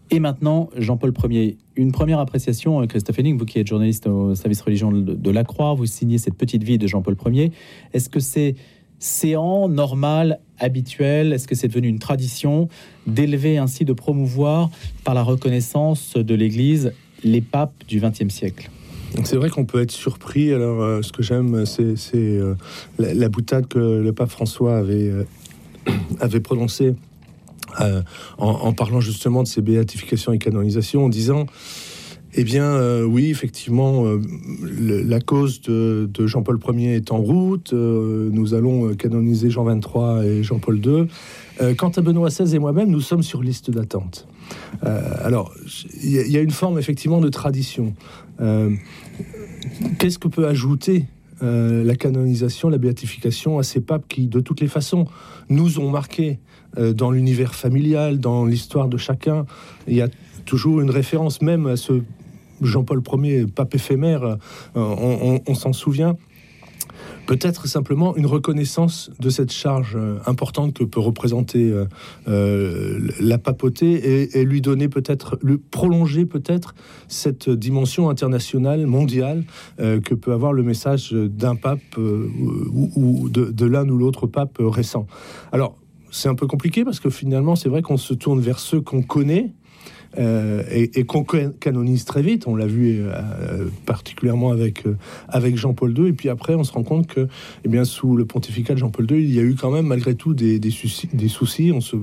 Et 0.09 0.19
maintenant, 0.19 0.69
Jean-Paul 0.77 1.13
Ier. 1.29 1.57
Une 1.75 1.91
première 1.91 2.19
appréciation, 2.19 2.81
euh, 2.81 2.85
Christophe 2.85 3.19
Henning, 3.19 3.37
vous 3.37 3.45
qui 3.45 3.59
êtes 3.59 3.67
journaliste 3.67 4.07
au 4.07 4.35
service 4.35 4.61
religion 4.61 4.91
de, 4.91 5.31
la 5.31 5.43
Croix, 5.43 5.73
vous 5.73 5.85
signez 5.85 6.17
cette 6.17 6.35
petite 6.35 6.63
vie 6.63 6.77
de 6.77 6.87
Jean-Paul 6.87 7.17
Ier. 7.33 7.51
Est-ce 7.93 8.09
que 8.09 8.19
c'est 8.19 8.55
séant, 8.99 9.67
normal, 9.67 10.39
habituel? 10.59 11.33
Est-ce 11.33 11.47
que 11.47 11.55
c'est 11.55 11.67
devenu 11.67 11.87
une 11.87 11.99
tradition 11.99 12.69
d'élever 13.05 13.57
ainsi, 13.57 13.85
de 13.85 13.93
promouvoir 13.93 14.69
par 15.03 15.13
la 15.13 15.23
reconnaissance 15.23 16.15
de 16.15 16.35
l'Église 16.35 16.93
les 17.23 17.41
papes 17.41 17.83
du 17.87 17.99
XXe 17.99 18.29
siècle? 18.29 18.69
C'est 19.23 19.35
vrai 19.35 19.49
qu'on 19.49 19.65
peut 19.65 19.81
être 19.81 19.91
surpris. 19.91 20.53
Alors, 20.53 20.81
euh, 20.81 21.01
ce 21.01 21.11
que 21.11 21.23
j'aime, 21.23 21.65
c'est 21.65 21.95
euh, 22.15 22.55
la, 22.97 23.29
boutade 23.29 23.67
que 23.67 23.79
le 23.79 24.13
pape 24.13 24.29
François 24.29 24.77
avait, 24.77 25.09
euh, 25.09 25.23
avait 26.19 26.39
prononcée 26.39 26.95
en, 28.37 28.73
parlant 28.73 28.99
justement 28.99 29.41
de 29.41 29.47
ses 29.47 29.61
béatifications 29.61 30.31
et 30.31 30.37
canonisations, 30.37 31.05
en 31.05 31.09
disant 31.09 31.47
eh 32.35 32.43
bien, 32.43 33.03
oui, 33.03 33.29
effectivement, 33.29 34.05
la 34.71 35.19
cause 35.19 35.61
de, 35.61 36.09
Jean-Paul 36.25 36.59
Ier 36.75 36.95
est 36.95 37.11
en 37.11 37.17
route. 37.17 37.73
nous 37.73 38.53
allons 38.53 38.95
canoniser 38.95 39.49
Jean 39.49 39.63
23 39.63 40.25
et 40.25 40.43
Jean-Paul 40.43 40.81
II. 40.83 41.75
quant 41.75 41.89
à 41.89 42.01
Benoît 42.01 42.29
XVI 42.29 42.55
et 42.55 42.59
moi-même, 42.59 42.89
nous 42.89 43.01
sommes 43.01 43.23
sur 43.23 43.43
liste 43.43 43.69
d'attente. 43.71 44.27
alors, 44.81 45.53
il 46.03 46.31
y, 46.31 46.37
a 46.37 46.41
une 46.41 46.51
forme 46.51 46.79
effectivement 46.79 47.21
de 47.21 47.29
tradition. 47.29 47.93
Qu'est-ce 49.99 50.19
que 50.19 50.27
peut 50.27 50.47
ajouter 50.47 51.05
euh, 51.41 51.83
la 51.83 51.95
canonisation, 51.95 52.69
la 52.69 52.77
béatification 52.77 53.59
à 53.59 53.63
ces 53.63 53.81
papes 53.81 54.05
qui, 54.07 54.27
de 54.27 54.39
toutes 54.39 54.61
les 54.61 54.67
façons, 54.67 55.05
nous 55.49 55.79
ont 55.79 55.89
marqués 55.89 56.39
euh, 56.77 56.93
dans 56.93 57.11
l'univers 57.11 57.55
familial, 57.55 58.19
dans 58.19 58.45
l'histoire 58.45 58.87
de 58.87 58.97
chacun? 58.97 59.45
Il 59.87 59.95
y 59.95 60.01
a 60.01 60.07
toujours 60.45 60.81
une 60.81 60.89
référence 60.89 61.41
même 61.41 61.67
à 61.67 61.75
ce 61.75 62.01
Jean-Paul 62.65 63.01
Ier, 63.23 63.45
pape 63.47 63.75
éphémère, 63.75 64.23
euh, 64.23 65.39
on 65.45 65.55
s'en 65.55 65.73
souvient 65.73 66.15
peut-être 67.25 67.67
simplement 67.67 68.15
une 68.17 68.25
reconnaissance 68.25 69.09
de 69.19 69.29
cette 69.29 69.51
charge 69.51 69.95
euh, 69.95 70.17
importante 70.25 70.73
que 70.73 70.83
peut 70.83 70.99
représenter 70.99 71.73
euh, 72.27 73.07
la 73.19 73.37
papauté 73.37 74.37
et, 74.37 74.43
lui 74.43 74.61
donner 74.61 74.89
peut-être, 74.89 75.37
lui 75.41 75.57
prolonger 75.57 76.25
peut-être 76.25 76.75
cette 77.07 77.49
dimension 77.49 78.09
internationale, 78.09 78.85
mondiale, 78.85 79.45
que 79.77 80.13
peut 80.13 80.33
avoir 80.33 80.51
le 80.51 80.63
message 80.63 81.13
d'un 81.13 81.55
pape 81.55 81.97
ou, 81.97 83.29
de, 83.29 83.45
de 83.45 83.65
l'un 83.65 83.87
ou 83.87 83.97
l'autre 83.97 84.27
pape 84.27 84.57
récent. 84.59 85.07
Alors, 85.51 85.77
c'est 86.11 86.29
un 86.29 86.35
peu 86.35 86.47
compliqué 86.47 86.85
parce 86.85 86.99
que 86.99 87.09
finalement, 87.09 87.55
c'est 87.55 87.69
vrai 87.69 87.81
qu'on 87.81 87.97
se 87.97 88.13
tourne 88.13 88.39
vers 88.39 88.59
ceux 88.59 88.81
qu'on 88.81 89.01
connaît, 89.01 89.51
euh, 90.19 90.63
et, 90.69 91.05
qu'on 91.05 91.23
canonise 91.23 92.05
très 92.05 92.21
vite. 92.21 92.47
On 92.47 92.55
l'a 92.55 92.67
vu 92.67 93.01
euh, 93.01 93.65
particulièrement 93.85 94.51
avec, 94.51 94.85
euh, 94.85 94.95
avec 95.27 95.57
Jean-Paul 95.57 95.97
II. 95.97 96.07
Et 96.07 96.13
puis 96.13 96.29
après, 96.29 96.55
on 96.55 96.63
se 96.63 96.71
rend 96.71 96.83
compte 96.83 97.07
que, 97.07 97.27
eh 97.65 97.67
bien, 97.67 97.83
sous 97.83 98.15
le 98.15 98.25
pontificat 98.25 98.73
de 98.73 98.79
Jean-Paul 98.79 99.09
II, 99.09 99.23
il 99.23 99.33
y 99.33 99.39
a 99.39 99.43
eu 99.43 99.55
quand 99.55 99.71
même 99.71 99.87
malgré 99.87 100.15
tout 100.15 100.33
des, 100.33 100.59
des, 100.59 100.71
soucis. 100.71 101.71
On, 101.73 101.81
se, 101.81 101.95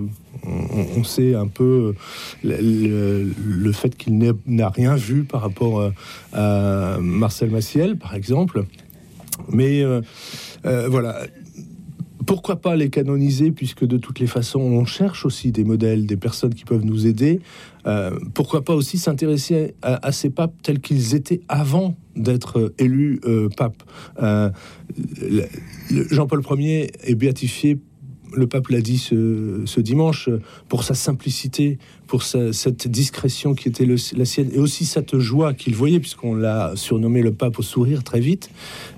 on, 0.45 1.05
sait 1.05 1.35
un 1.35 1.47
peu 1.47 1.95
le, 2.43 3.73
fait 3.73 3.97
qu'il 3.97 4.19
n'a 4.47 4.69
rien 4.69 4.97
vu 4.97 5.25
par 5.25 5.43
rapport 5.43 5.90
à 6.33 6.99
Marcel 7.00 7.50
Maciel, 7.50 7.97
par 7.97 8.14
exemple. 8.14 8.64
Mais 9.52 9.85
voilà, 10.64 11.21
pourquoi 12.31 12.57
pas 12.57 12.76
les 12.76 12.90
canoniser, 12.90 13.50
puisque 13.50 13.85
de 13.85 13.97
toutes 13.97 14.21
les 14.21 14.29
façons, 14.29 14.61
on 14.61 14.85
cherche 14.85 15.26
aussi 15.26 15.50
des 15.52 15.64
modèles, 15.64 16.07
des 16.07 16.17
personnes 16.17 16.55
qui 16.55 16.64
peuvent 16.64 16.85
nous 16.85 17.09
aider. 17.09 17.40
Euh, 17.87 18.19
pourquoi 18.35 18.63
pas 18.63 18.75
aussi 18.75 18.99
s'intéresser 18.99 19.75
à, 19.83 20.13
ces 20.13 20.31
papes 20.31 20.55
tels 20.63 20.81
qu'ils 20.81 21.15
étaient 21.15 21.41
avant 21.49 21.97
d'être 22.17 22.73
élus 22.79 23.21
euh, 23.25 23.49
papes? 23.57 23.83
Euh, 24.23 24.51
Jean-Paul 26.11 26.43
Ier 26.59 26.91
est 27.03 27.15
béatifié 27.15 27.79
le 28.35 28.47
pape 28.47 28.69
l'a 28.69 28.81
dit 28.81 28.99
ce, 28.99 29.81
dimanche, 29.81 30.29
pour 30.69 30.85
sa 30.85 30.95
simplicité, 30.95 31.79
pour 32.07 32.23
cette 32.23 32.89
discrétion 32.89 33.55
qui 33.55 33.69
était 33.69 33.87
la 33.87 34.25
sienne, 34.25 34.51
et 34.53 34.59
aussi 34.59 34.85
cette 34.85 35.19
joie 35.19 35.55
qu'il 35.55 35.75
voyait, 35.75 36.01
puisqu'on 36.01 36.35
l'a 36.35 36.73
surnommé 36.75 37.23
le 37.23 37.33
pape 37.33 37.59
au 37.59 37.63
sourire 37.63 38.03
très 38.05 38.21
vite. 38.21 38.51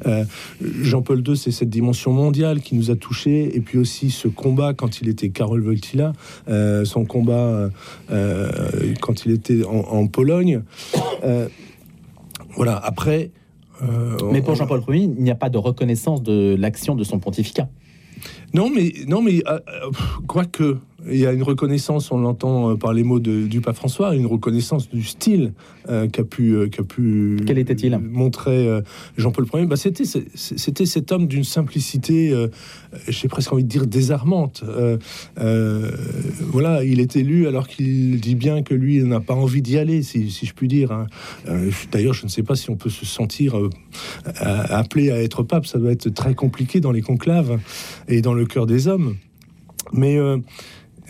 Euh, 0.07 0.25
Jean-Paul 0.61 1.23
II, 1.27 1.37
c'est 1.37 1.51
cette 1.51 1.71
dimension 1.71 2.13
mondiale 2.13 2.61
qui 2.61 2.75
nous 2.75 2.91
a 2.91 2.97
touchés, 2.97 3.57
et 3.57 3.61
puis 3.61 3.79
aussi 3.79 4.11
ce 4.11 4.29
combat 4.29 4.75
quand 4.75 5.01
il 5.01 5.09
était 5.09 5.31
Karol 5.31 5.67
Wojtyla, 5.67 6.13
euh, 6.49 6.85
son 6.85 7.05
combat 7.05 7.71
euh, 8.11 8.51
quand 9.01 9.25
il 9.25 9.33
était 9.33 9.63
en, 9.65 10.07
Pologne. 10.07 10.63
voilà, 12.57 12.77
après... 12.77 13.31
Mais 14.31 14.43
pour 14.43 14.55
Jean-Paul 14.55 14.83
Ier, 14.89 15.03
il 15.03 15.23
n'y 15.23 15.31
a 15.31 15.35
pas 15.35 15.49
de 15.49 15.59
reconnaissance 15.59 16.23
de 16.23 16.55
l'action 16.57 16.95
de 16.95 17.03
son 17.03 17.19
pontificat. 17.19 17.69
Non, 18.55 18.71
mais 18.71 18.93
non, 19.07 19.23
mais 19.23 19.43
euh, 19.47 19.59
euh, 19.69 19.91
quoique 20.27 20.79
il 21.11 21.19
y 21.19 21.27
a 21.27 21.33
une 21.33 21.43
reconnaissance, 21.43 22.13
on 22.13 22.19
l'entend 22.19 22.71
euh, 22.71 22.77
par 22.77 22.93
les 22.93 23.03
mots 23.03 23.21
du 23.21 23.61
pape 23.61 23.77
François, 23.77 24.15
une 24.15 24.27
reconnaissance 24.27 24.89
du 24.89 25.03
style 25.03 25.53
euh, 25.89 26.09
qu'a 26.09 26.25
pu, 26.25 26.55
euh, 26.55 26.69
qu'a 26.69 26.83
pu 26.83 27.37
Quel 27.47 27.59
était-il? 27.59 27.99
montrer 27.99 28.69
Jean-Paul 29.17 29.47
Ier. 29.55 29.67
Bah, 29.67 29.77
c'était, 29.77 30.05
c'était 30.35 30.87
cet 30.87 31.13
homme 31.13 31.27
d'une 31.27 31.45
simplicité, 31.45 32.35
j'ai 33.09 33.29
presque 33.29 33.53
envie 33.53 33.65
de 33.65 33.69
dire 33.69 33.87
désarmante. 33.87 34.65
voilà, 35.37 36.85
il 36.85 37.01
est 37.01 37.17
élu 37.17 37.47
alors 37.47 37.69
qu'il 37.69 38.21
dit 38.21 38.35
bien 38.35 38.63
que 38.63 38.75
lui 38.75 39.03
n'a 39.03 39.21
pas 39.21 39.35
envie 39.35 39.63
d'y 39.63 39.79
aller, 39.79 40.03
si, 40.03 40.29
je 40.31 40.53
puis 40.53 40.69
dire. 40.69 40.93
Hein. 40.93 41.07
D'ailleurs, 41.91 42.15
je 42.15 42.25
ne 42.25 42.29
sais 42.29 42.43
pas 42.43 42.55
si 42.55 42.71
on 42.71 42.77
peut 42.77 42.91
se 42.91 43.07
sentir 43.07 43.57
appelé 44.35 45.11
à 45.11 45.23
être 45.23 45.43
pape. 45.43 45.67
Ça 45.67 45.79
doit 45.79 45.93
être 45.93 46.09
très 46.11 46.35
compliqué 46.35 46.81
dans 46.81 46.93
les 46.93 47.03
conclaves 47.03 47.59
et 48.09 48.23
dans 48.23 48.35
le 48.35 48.47
cœur 48.47 48.67
des 48.67 48.89
hommes. 48.89 49.17
Mais 49.93 50.19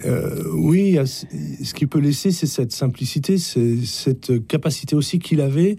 euh, 0.04 0.44
oui, 0.52 0.98
ce 1.04 1.74
qui 1.74 1.86
peut 1.86 1.98
laisser, 1.98 2.30
c'est 2.30 2.46
cette 2.46 2.72
simplicité, 2.72 3.38
cette 3.38 4.46
capacité 4.46 4.96
aussi 4.96 5.18
qu'il 5.18 5.40
avait 5.40 5.76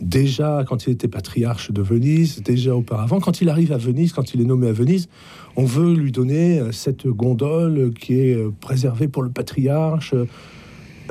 déjà 0.00 0.64
quand 0.66 0.86
il 0.86 0.92
était 0.92 1.08
patriarche 1.08 1.72
de 1.72 1.82
Venise, 1.82 2.42
déjà 2.42 2.74
auparavant. 2.74 3.20
Quand 3.20 3.40
il 3.40 3.48
arrive 3.48 3.72
à 3.72 3.78
Venise, 3.78 4.12
quand 4.12 4.34
il 4.34 4.40
est 4.40 4.44
nommé 4.44 4.68
à 4.68 4.72
Venise, 4.72 5.08
on 5.56 5.64
veut 5.64 5.94
lui 5.94 6.12
donner 6.12 6.60
euh, 6.60 6.72
cette 6.72 7.06
gondole 7.06 7.92
qui 7.98 8.20
est 8.20 8.36
euh, 8.36 8.52
préservée 8.60 9.08
pour 9.08 9.22
le 9.22 9.30
patriarche. 9.30 10.14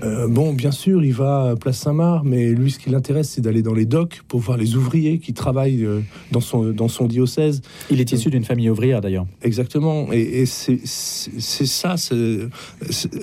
Euh, 0.03 0.27
bon, 0.27 0.53
bien 0.53 0.71
sûr, 0.71 1.03
il 1.03 1.13
va 1.13 1.51
à 1.51 1.55
Place 1.55 1.79
Saint-Marc, 1.79 2.23
mais 2.25 2.51
lui, 2.51 2.71
ce 2.71 2.79
qui 2.79 2.89
l'intéresse, 2.89 3.29
c'est 3.29 3.41
d'aller 3.41 3.61
dans 3.61 3.73
les 3.73 3.85
docks 3.85 4.21
pour 4.27 4.39
voir 4.39 4.57
les 4.57 4.75
ouvriers 4.75 5.19
qui 5.19 5.33
travaillent 5.33 5.85
euh, 5.85 6.01
dans, 6.31 6.41
son, 6.41 6.71
dans 6.71 6.87
son 6.87 7.05
diocèse. 7.05 7.61
Il 7.89 7.99
est 7.99 8.11
issu 8.11 8.29
d'une 8.29 8.43
famille 8.43 8.69
ouvrière, 8.69 9.01
d'ailleurs. 9.01 9.25
Exactement. 9.41 10.11
Et, 10.11 10.45
c'est 10.45 10.85
ça, 11.65 11.95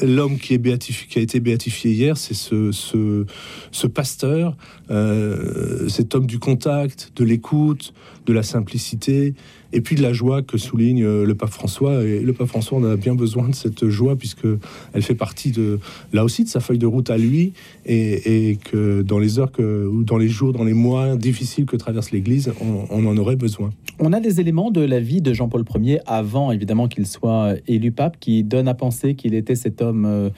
l'homme 0.03 0.39
qui, 0.39 0.55
est 0.55 0.59
béatifié, 0.59 1.07
qui 1.09 1.19
a 1.19 1.23
été 1.23 1.41
béatifié 1.41 1.93
hier, 1.93 2.17
c'est 2.17 2.35
ce, 2.35 2.73
ce, 2.73 3.25
ce, 3.71 3.87
pasteur, 3.87 4.57
euh, 4.91 5.89
cet 5.89 6.15
homme 6.15 6.27
du 6.27 6.39
contact, 6.39 7.13
de 7.17 7.25
l'écoute, 7.25 7.95
de 8.27 8.33
la 8.33 8.43
simplicité 8.43 9.35
et 9.75 9.81
puis 9.81 9.97
de 9.97 10.03
la 10.03 10.13
joie 10.13 10.41
que 10.43 10.57
souligne 10.57 11.05
euh, 11.05 11.27
le 11.27 11.35
pape 11.35 11.51
François. 11.51 12.05
Et 12.05 12.21
le 12.21 12.33
pape 12.33 12.47
François 12.47 12.79
en 12.79 12.85
a 12.85 12.97
bien 12.97 13.15
besoin 13.15 13.49
de 13.49 13.55
cette 13.55 13.89
joie, 13.89 14.17
puisque 14.17 14.47
elle 14.95 15.03
fait 15.03 15.17
partie 15.17 15.51
de, 15.51 15.81
là 16.13 16.25
aussi 16.25 16.45
de 16.45 16.49
sa 16.49 16.61
feuille 16.61 16.79
de 16.79 16.87
route 16.87 17.11
à 17.11 17.19
lui, 17.19 17.53
et, 17.85 18.57
que 18.65 19.03
dans 19.03 19.19
les 19.19 19.39
heures 19.39 19.51
que, 19.51 19.87
ou 19.87 20.05
dans 20.05 20.17
les 20.17 20.29
jours, 20.29 20.53
dans 20.53 20.65
les 20.65 20.73
mois 20.73 21.17
difficiles 21.17 21.67
que 21.67 21.77
traverse 21.77 22.13
l'Église, 22.13 22.53
on, 22.61 23.07
en 23.07 23.17
aurait 23.17 23.37
besoin. 23.37 23.71
On 23.99 24.13
a 24.13 24.21
des 24.21 24.41
éléments 24.41 24.71
de 24.71 24.81
la 24.81 25.01
vie 25.01 25.21
de 25.21 25.33
Jean-Paul 25.33 25.65
Ier, 25.81 25.99
avant 26.07 26.53
évidemment 26.53 26.87
qu'il 26.87 27.07
soit 27.07 27.55
élu 27.67 27.91
pape, 27.91 28.19
qui 28.21 28.45
donnent 28.45 28.69
à 28.69 28.75
penser 28.75 29.15
qu'il 29.15 29.35
était 29.35 29.57
cet 29.57 29.83
homme 29.83 30.05
euh, 30.07 30.31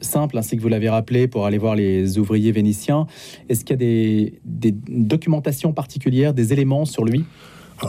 simple, 0.00 0.36
ainsi 0.36 0.56
que 0.56 0.62
vous 0.62 0.68
l'avez 0.68 0.90
rappelé, 0.90 1.28
pour 1.28 1.46
aller 1.46 1.58
voir 1.58 1.76
les 1.76 2.18
ouvriers 2.18 2.52
vénitiens. 2.52 3.06
Est-ce 3.48 3.64
qu'il 3.64 3.80
y 3.80 4.26
a 4.26 4.30
des 4.44 4.74
documentations 4.88 5.72
particulières, 5.72 6.34
des 6.34 6.52
éléments 6.52 6.84
sur 6.84 7.04
lui? 7.04 7.24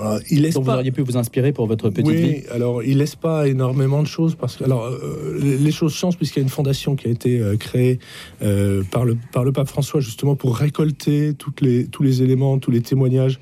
Alors, 0.01 0.19
il 0.29 0.41
laisse 0.41 0.57
vous 0.57 0.69
auriez 0.69 0.91
pu 0.91 1.01
vous 1.01 1.17
inspirer 1.17 1.53
pour 1.53 1.67
votre 1.67 1.89
petite 1.89 2.07
oui, 2.07 2.15
vie. 2.15 2.43
alors 2.51 2.83
il 2.83 2.97
laisse 2.97 3.15
pas 3.15 3.47
énormément 3.47 4.01
de 4.01 4.07
choses 4.07 4.35
parce 4.35 4.57
que 4.57 4.63
alors 4.63 4.85
euh, 4.85 5.37
les 5.39 5.71
choses 5.71 5.93
changent 5.93 6.17
puisqu'il 6.17 6.39
y 6.39 6.41
a 6.41 6.43
une 6.43 6.49
fondation 6.49 6.95
qui 6.95 7.07
a 7.07 7.11
été 7.11 7.39
euh, 7.39 7.57
créée 7.57 7.99
euh, 8.41 8.83
par 8.91 9.05
le 9.05 9.17
par 9.31 9.43
le 9.43 9.51
pape 9.51 9.67
François 9.67 9.99
justement 9.99 10.35
pour 10.35 10.57
récolter 10.57 11.33
toutes 11.33 11.61
les 11.61 11.87
tous 11.87 12.03
les 12.03 12.21
éléments, 12.21 12.57
tous 12.59 12.71
les 12.71 12.81
témoignages 12.81 13.39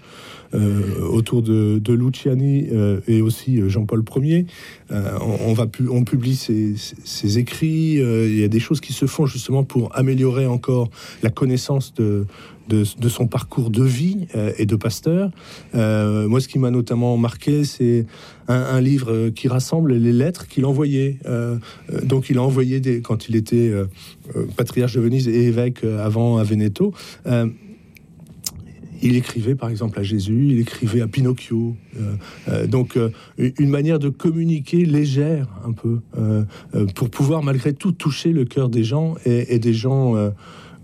autour 0.53 1.41
de, 1.41 1.93
Luciani 1.93 2.67
et 3.07 3.21
aussi 3.21 3.61
Jean-Paul 3.69 4.03
Ier. 4.17 4.45
On, 4.89 6.03
publie 6.03 6.35
ses, 6.35 7.37
écrits. 7.37 7.93
il 7.95 8.39
y 8.39 8.43
a 8.43 8.47
des 8.47 8.59
choses 8.59 8.81
qui 8.81 8.93
se 8.93 9.05
font 9.05 9.25
justement 9.25 9.63
pour 9.63 9.95
améliorer 9.95 10.45
encore 10.45 10.89
la 11.23 11.29
connaissance 11.29 11.93
de 12.71 13.09
son 13.09 13.27
parcours 13.27 13.69
de 13.69 13.83
vie 13.83 14.27
euh, 14.35 14.51
et 14.57 14.65
de 14.65 14.75
pasteur. 14.75 15.31
Euh, 15.75 16.27
moi, 16.27 16.39
ce 16.39 16.47
qui 16.47 16.59
m'a 16.59 16.71
notamment 16.71 17.17
marqué, 17.17 17.63
c'est 17.63 18.05
un, 18.47 18.81
livre 18.81 19.29
qui 19.29 19.47
rassemble 19.47 19.93
les 19.93 20.11
lettres 20.11 20.47
qu'il 20.47 20.65
envoyait. 20.65 21.17
Euh, 21.25 21.57
donc, 22.03 22.29
il 22.29 22.37
a 22.37 22.41
envoyé 22.41 22.79
des, 22.79 23.01
quand 23.01 23.29
il 23.29 23.35
était 23.35 23.71
patriarche 24.57 24.93
de 24.93 24.99
Venise 24.99 25.27
et 25.27 25.47
évêque 25.47 25.83
avant 25.83 26.37
à 26.37 26.43
Veneto. 26.43 26.93
Il 29.01 29.15
écrivait 29.15 29.55
par 29.55 29.69
exemple 29.69 29.99
à 29.99 30.03
Jésus, 30.03 30.47
il 30.49 30.59
écrivait 30.59 31.01
à 31.01 31.07
Pinocchio. 31.07 31.75
donc 32.67 32.97
une 33.37 33.69
manière 33.69 33.99
de 33.99 34.09
communiquer 34.09 34.85
légère 34.85 35.47
un 35.65 35.73
peu 35.73 35.99
pour 36.95 37.09
pouvoir 37.09 37.43
malgré 37.43 37.73
tout 37.73 37.91
toucher 37.91 38.31
le 38.31 38.45
cœur 38.45 38.69
des 38.69 38.83
gens 38.83 39.15
et, 39.25 39.55
et 39.55 39.59
des 39.59 39.73
gens 39.73 40.15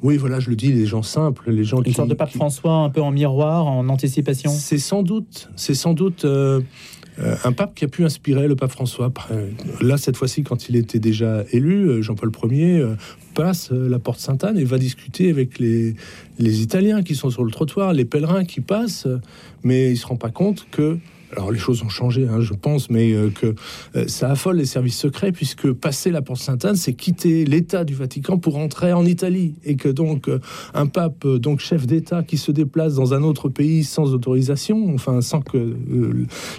oui, 0.03 0.17
voilà, 0.17 0.39
je 0.39 0.49
le 0.49 0.55
dis, 0.55 0.71
les 0.71 0.85
gens 0.85 1.01
simples, 1.01 1.49
les 1.49 1.63
gens 1.63 1.81
Une 1.81 1.93
sorte 1.93 2.09
de 2.09 2.13
pape 2.13 2.29
François 2.29 2.75
un 2.75 2.89
peu 2.89 3.01
en 3.01 3.11
miroir, 3.11 3.65
en 3.65 3.89
anticipation 3.89 4.51
C'est 4.51 4.77
sans 4.77 5.01
doute, 5.01 5.49
c'est 5.55 5.73
sans 5.73 5.93
doute 5.93 6.23
euh, 6.25 6.59
euh, 6.59 6.61
un 7.19 7.51
pape 7.51 7.73
qui 7.75 7.85
a 7.85 7.87
pu 7.87 8.03
inspirer 8.03 8.47
le 8.47 8.55
pape 8.55 8.71
François. 8.71 9.11
Là, 9.81 9.97
cette 9.97 10.17
fois-ci, 10.17 10.43
quand 10.43 10.69
il 10.69 10.75
était 10.75 10.99
déjà 10.99 11.43
élu, 11.51 11.89
euh, 11.89 12.01
Jean-Paul 12.01 12.31
Ier 12.51 12.85
passe 13.33 13.71
la 13.71 13.99
porte 13.99 14.19
Sainte-Anne 14.19 14.57
et 14.57 14.63
va 14.63 14.77
discuter 14.77 15.29
avec 15.29 15.59
les, 15.59 15.95
les 16.39 16.61
Italiens 16.61 17.03
qui 17.03 17.15
sont 17.15 17.29
sur 17.29 17.43
le 17.43 17.51
trottoir, 17.51 17.93
les 17.93 18.05
pèlerins 18.05 18.45
qui 18.45 18.61
passent, 18.61 19.07
mais 19.63 19.91
il 19.91 19.97
se 19.97 20.05
rend 20.07 20.15
pas 20.15 20.31
compte 20.31 20.67
que 20.71 20.97
alors 21.35 21.51
les 21.51 21.59
choses 21.59 21.83
ont 21.83 21.89
changé, 21.89 22.27
hein, 22.27 22.39
je 22.39 22.53
pense, 22.53 22.89
mais 22.89 23.11
euh, 23.11 23.29
que 23.29 23.53
euh, 23.95 24.07
ça 24.07 24.31
affole 24.31 24.57
les 24.57 24.65
services 24.65 24.97
secrets 24.97 25.31
puisque 25.31 25.71
passer 25.73 26.09
la 26.09 26.21
porte 26.21 26.39
Sainte-Anne, 26.39 26.77
c'est 26.77 26.93
quitter 26.93 27.43
l'État 27.43 27.83
du 27.83 27.95
Vatican 27.95 28.37
pour 28.37 28.57
entrer 28.57 28.93
en 28.93 29.05
Italie, 29.05 29.55
et 29.65 29.75
que 29.75 29.89
donc 29.89 30.29
euh, 30.29 30.39
un 30.73 30.87
pape, 30.87 31.27
donc 31.27 31.59
chef 31.59 31.85
d'État, 31.85 32.23
qui 32.23 32.37
se 32.37 32.51
déplace 32.51 32.95
dans 32.95 33.13
un 33.13 33.23
autre 33.23 33.49
pays 33.49 33.83
sans 33.83 34.13
autorisation, 34.13 34.93
enfin 34.93 35.21
sans 35.21 35.41
que 35.41 35.75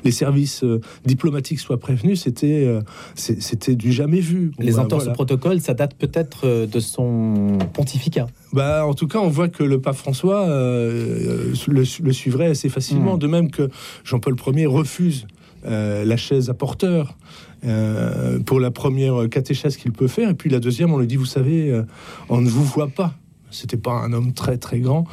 les 0.05 0.11
services 0.11 0.65
diplomatiques 1.05 1.61
soient 1.61 1.81
prévenus, 1.81 2.23
c'était 2.23 2.69
c'était 3.15 3.75
du 3.75 3.93
jamais 3.93 4.21
vu. 4.21 4.53
les 4.59 4.73
bah, 4.73 4.83
entorses 4.83 5.07
au 5.07 5.13
protocole, 5.13 5.61
ça 5.61 5.75
date 5.75 5.95
peut-être 5.95 6.67
de 6.67 6.81
son 6.81 7.59
pontificat. 7.73 8.27
Bah, 8.53 8.87
en 8.87 8.95
tout 8.95 9.07
cas, 9.07 9.19
on 9.19 9.29
voit 9.29 9.49
que 9.49 9.63
le 9.63 9.81
pape 9.81 9.97
François 9.97 10.47
le, 10.49 11.85
suivrait 12.13 12.49
assez 12.49 12.69
facilement, 12.69 13.17
hmm. 13.17 13.21
de 13.21 13.27
même 13.27 13.51
que 13.51 13.69
Jean-Paul 14.05 14.37
Ier 14.58 14.58
refuse 14.67 15.27
euh, 15.67 16.05
la 16.05 16.17
chaise 16.17 16.51
à 16.51 16.55
porteur 16.55 17.17
euh, 17.65 18.39
pour 18.39 18.61
la 18.61 18.71
première 18.71 19.29
catéchèse 19.29 19.77
qu'il 19.77 19.91
peut 19.91 20.07
faire, 20.07 20.31
et 20.31 20.35
puis 20.35 20.49
la 20.49 20.61
deuxième, 20.61 20.93
on 20.93 20.99
lui 20.99 21.09
dit, 21.09 21.17
vous 21.17 21.27
savez, 21.27 21.73
euh, 21.73 21.83
on 22.29 22.41
ne 22.41 22.49
vous 22.49 22.63
voit 22.63 22.89
pas. 22.89 23.15
C'était 23.51 23.77
pas 23.77 23.93
un 23.93 24.13
homme 24.13 24.33
très 24.33 24.57
très 24.57 24.79
grand. 24.79 25.05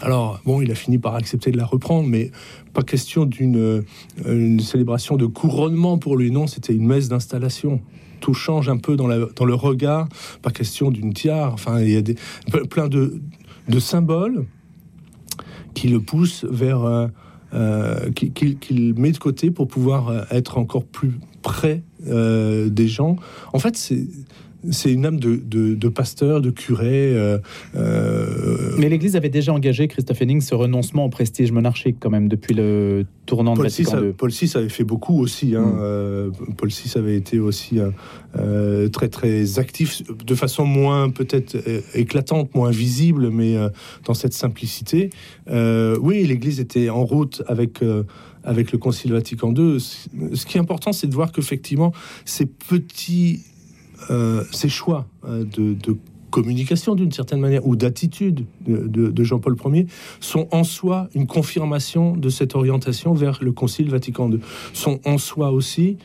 Alors 0.00 0.40
bon, 0.44 0.60
il 0.60 0.72
a 0.72 0.74
fini 0.74 0.98
par 0.98 1.14
accepter 1.14 1.52
de 1.52 1.56
la 1.56 1.64
reprendre, 1.64 2.08
mais 2.08 2.32
pas 2.72 2.82
question 2.82 3.26
d'une 3.26 3.84
célébration 4.60 5.16
de 5.16 5.26
couronnement 5.26 5.98
pour 5.98 6.16
lui. 6.16 6.32
Non, 6.32 6.48
c'était 6.48 6.74
une 6.74 6.86
messe 6.86 7.08
d'installation. 7.08 7.80
Tout 8.18 8.34
change 8.34 8.68
un 8.68 8.78
peu 8.78 8.96
dans, 8.96 9.06
dans 9.08 9.44
le 9.44 9.54
regard. 9.54 10.08
Pas 10.42 10.50
question 10.50 10.90
d'une 10.90 11.12
tiare. 11.12 11.52
Enfin, 11.52 11.80
il 11.80 11.90
y 11.90 11.96
a 11.96 12.02
des, 12.02 12.16
plein 12.68 12.88
de, 12.88 13.20
de 13.68 13.78
symboles 13.78 14.46
qui 15.74 15.86
le 15.88 16.00
poussent 16.00 16.44
vers 16.50 17.10
euh, 17.54 18.10
qu'il 18.10 18.94
met 18.94 19.12
de 19.12 19.18
côté 19.18 19.50
pour 19.50 19.68
pouvoir 19.68 20.08
euh, 20.08 20.22
être 20.30 20.58
encore 20.58 20.84
plus 20.84 21.18
près 21.42 21.82
euh, 22.06 22.68
des 22.68 22.88
gens. 22.88 23.16
En 23.52 23.58
fait, 23.58 23.76
c'est 23.76 24.06
c'est 24.70 24.92
une 24.92 25.06
âme 25.06 25.18
de, 25.18 25.88
pasteur, 25.88 26.40
de 26.40 26.50
curé. 26.50 27.14
Euh, 27.14 27.38
euh, 27.74 28.74
Mais 28.78 28.88
l'Église 28.88 29.16
avait 29.16 29.28
déjà 29.28 29.52
engagé, 29.52 29.88
Christophe 29.88 30.22
Henning, 30.22 30.40
ce 30.40 30.54
renoncement 30.54 31.04
au 31.04 31.08
prestige 31.08 31.52
monarchique 31.52 31.96
quand 32.00 32.10
même 32.10 32.28
depuis 32.28 32.54
le 32.54 33.04
tournant 33.26 33.54
Paul 33.54 33.66
de 33.66 33.70
Vatican 33.70 34.00
VI, 34.00 34.12
Paul 34.12 34.30
VI 34.30 34.52
avait 34.54 34.68
fait 34.68 34.84
beaucoup 34.84 35.20
aussi. 35.20 35.54
Hein. 35.56 35.66
Mm. 35.66 35.78
Euh, 35.80 36.30
Paul 36.56 36.68
VI 36.68 36.98
avait 36.98 37.16
été 37.16 37.38
aussi 37.40 37.78
très 38.92 39.08
très 39.08 39.58
actif, 39.58 40.02
de 40.24 40.34
façon 40.34 40.64
moins 40.64 41.10
peut-être 41.10 41.56
éclatante, 41.94 42.54
moins 42.54 42.70
visible, 42.70 43.30
mais 43.30 43.56
dans 44.04 44.14
cette 44.14 44.32
simplicité. 44.32 45.10
oui, 45.48 46.24
l'Église 46.24 46.60
était 46.60 46.88
en 46.88 47.04
route 47.04 47.42
avec 47.46 47.80
avec 48.44 48.72
le 48.72 48.78
Concile 48.78 49.12
Vatican 49.12 49.54
II. 49.54 49.78
Ce 49.80 50.46
qui 50.46 50.56
est 50.56 50.60
important, 50.60 50.92
c'est 50.92 51.06
de 51.06 51.14
voir 51.14 51.32
qu'effectivement, 51.32 51.92
ces 52.24 52.46
petits 52.46 53.44
ces 54.52 54.68
choix 54.68 55.06
euh, 55.24 55.44
de, 55.44 55.96
communication 56.30 56.94
d'une 56.94 57.12
certaine 57.12 57.40
manière 57.40 57.66
ou 57.66 57.76
d'attitude 57.76 58.46
de, 58.66 59.22
Jean-Paul 59.22 59.54
Ier 59.66 59.86
sont 60.18 60.48
en 60.50 60.64
soi 60.64 61.10
une 61.14 61.26
confirmation 61.26 62.16
de 62.16 62.30
cette 62.30 62.54
orientation 62.54 63.12
vers 63.12 63.38
le 63.42 63.52
Concile 63.52 63.90
Vatican 63.90 64.30
II. 64.30 64.40
Sont 64.72 64.98
en 65.04 65.18
soi 65.18 65.50
aussi 65.50 65.98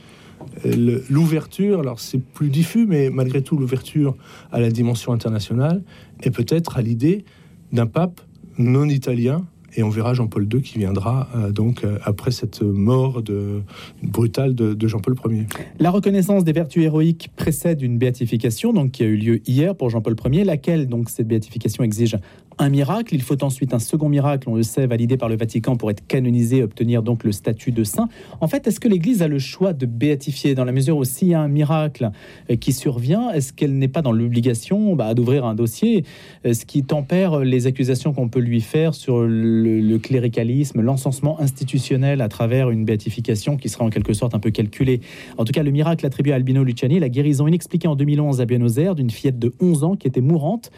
euh, 0.66 1.00
l'ouverture, 1.10 1.80
alors 1.80 2.02
c'est 2.02 2.18
plus 2.18 2.50
diffus, 2.50 2.86
mais 2.86 3.10
malgré 3.10 3.42
tout 3.42 3.58
l'ouverture 3.58 4.18
à 4.52 4.60
la 4.60 4.70
dimension 4.70 5.14
internationale 5.14 5.82
et 6.22 6.30
peut-être 6.30 6.76
à 6.76 6.82
l'idée 6.82 7.24
d'un 7.72 7.88
pape 7.88 8.20
non 8.58 8.90
italien 8.90 9.46
et 9.78 9.84
on 9.84 9.90
verra 9.90 10.14
Jean-Paul 10.14 10.48
II 10.52 10.62
qui 10.62 10.80
viendra 10.80 11.30
euh, 11.36 11.52
donc 11.52 11.84
euh, 11.84 12.00
après 12.04 12.32
cette 12.32 12.62
mort 12.62 13.22
de, 13.22 13.62
brutale 14.04 14.56
de, 14.56 14.88
Jean-Paul 14.88 15.16
Ier. 15.30 15.46
La 15.80 15.92
reconnaissance 15.92 16.44
des 16.44 16.52
vertus 16.52 16.84
héroïques 16.84 17.30
précède 17.36 17.82
une 17.82 17.98
béatification 17.98 18.74
donc 18.74 18.92
qui 18.92 19.04
a 19.04 19.06
eu 19.06 19.16
lieu 19.16 19.42
hier 19.48 19.76
pour 19.76 19.90
Jean-Paul 19.90 20.16
Ier, 20.32 20.44
laquelle 20.44 20.88
donc 20.88 21.10
cette 21.10 21.28
béatification 21.28 21.84
exige 21.84 22.18
un 22.60 22.70
miracle. 22.70 23.14
Il 23.14 23.22
faut 23.22 23.42
ensuite 23.44 23.74
un 23.74 23.80
second 23.80 24.10
miracle, 24.10 24.50
on 24.50 24.56
le 24.56 24.64
sait, 24.64 24.88
validé 24.88 25.18
par 25.18 25.30
le 25.30 25.36
Vatican 25.36 25.76
pour 25.76 25.92
être 25.92 26.06
canonisé, 26.08 26.64
obtenir 26.64 27.04
donc 27.04 27.24
le 27.24 27.32
statut 27.32 27.72
de 27.72 27.84
saint. 27.84 28.10
En 28.42 28.48
fait, 28.48 28.68
est-ce 28.68 28.80
que 28.80 28.88
l'Église 28.88 29.22
a 29.22 29.28
le 29.28 29.40
choix 29.40 29.74
de 29.74 29.86
béatifier 29.86 30.56
dans 30.56 30.66
la 30.66 30.72
mesure 30.72 30.98
où 30.98 31.04
s'il 31.04 31.30
y 31.30 31.34
a 31.34 31.42
un 31.42 31.48
miracle 31.48 32.12
euh, 32.50 32.56
qui 32.56 32.74
survient, 32.74 33.32
est-ce 33.32 33.54
qu'elle 33.54 33.78
n'est 33.78 33.88
pas 33.88 34.02
dans 34.02 34.12
l'obligation 34.12 34.96
bah, 34.96 35.14
d'ouvrir 35.14 35.46
un 35.46 35.56
dossier, 35.56 36.04
euh, 36.46 36.54
ce 36.54 36.66
qui 36.66 36.84
tempère 36.84 37.40
les 37.40 37.68
accusations 37.68 38.14
qu'on 38.14 38.30
peut 38.30 38.40
lui 38.40 38.62
faire 38.62 38.94
sur 38.94 39.22
le, 39.22 39.98
cléricalisme, 39.98 40.82
l'encensement 40.82 41.40
institutionnel 41.40 42.22
à 42.22 42.30
travers 42.30 42.70
une 42.70 42.86
béatification 42.86 43.58
qui 43.58 43.70
sera 43.70 43.86
en 43.86 43.90
quelque 43.90 44.14
sorte 44.14 44.36
un 44.36 44.40
peu 44.40 44.52
calculée? 44.52 45.02
En 45.38 45.46
tout 45.46 45.54
cas, 45.54 45.64
le 45.64 45.72
miracle 45.72 46.06
attribué 46.06 46.34
à 46.34 46.36
Albino 46.36 46.64
Luciani, 46.64 47.00
la 47.00 47.10
guérison 47.10 47.48
inexpliquée 47.48 47.88
en 47.88 47.96
2011 47.96 48.42
à 48.42 48.46
Buenos 48.46 48.78
Aires 48.78 48.96
d'une 48.96 49.10
fillette 49.10 49.40
de 49.40 49.54
11 49.60 49.84
ans 49.84 49.96
qui 49.96 50.08
était 50.08 50.22
mourante 50.22 50.72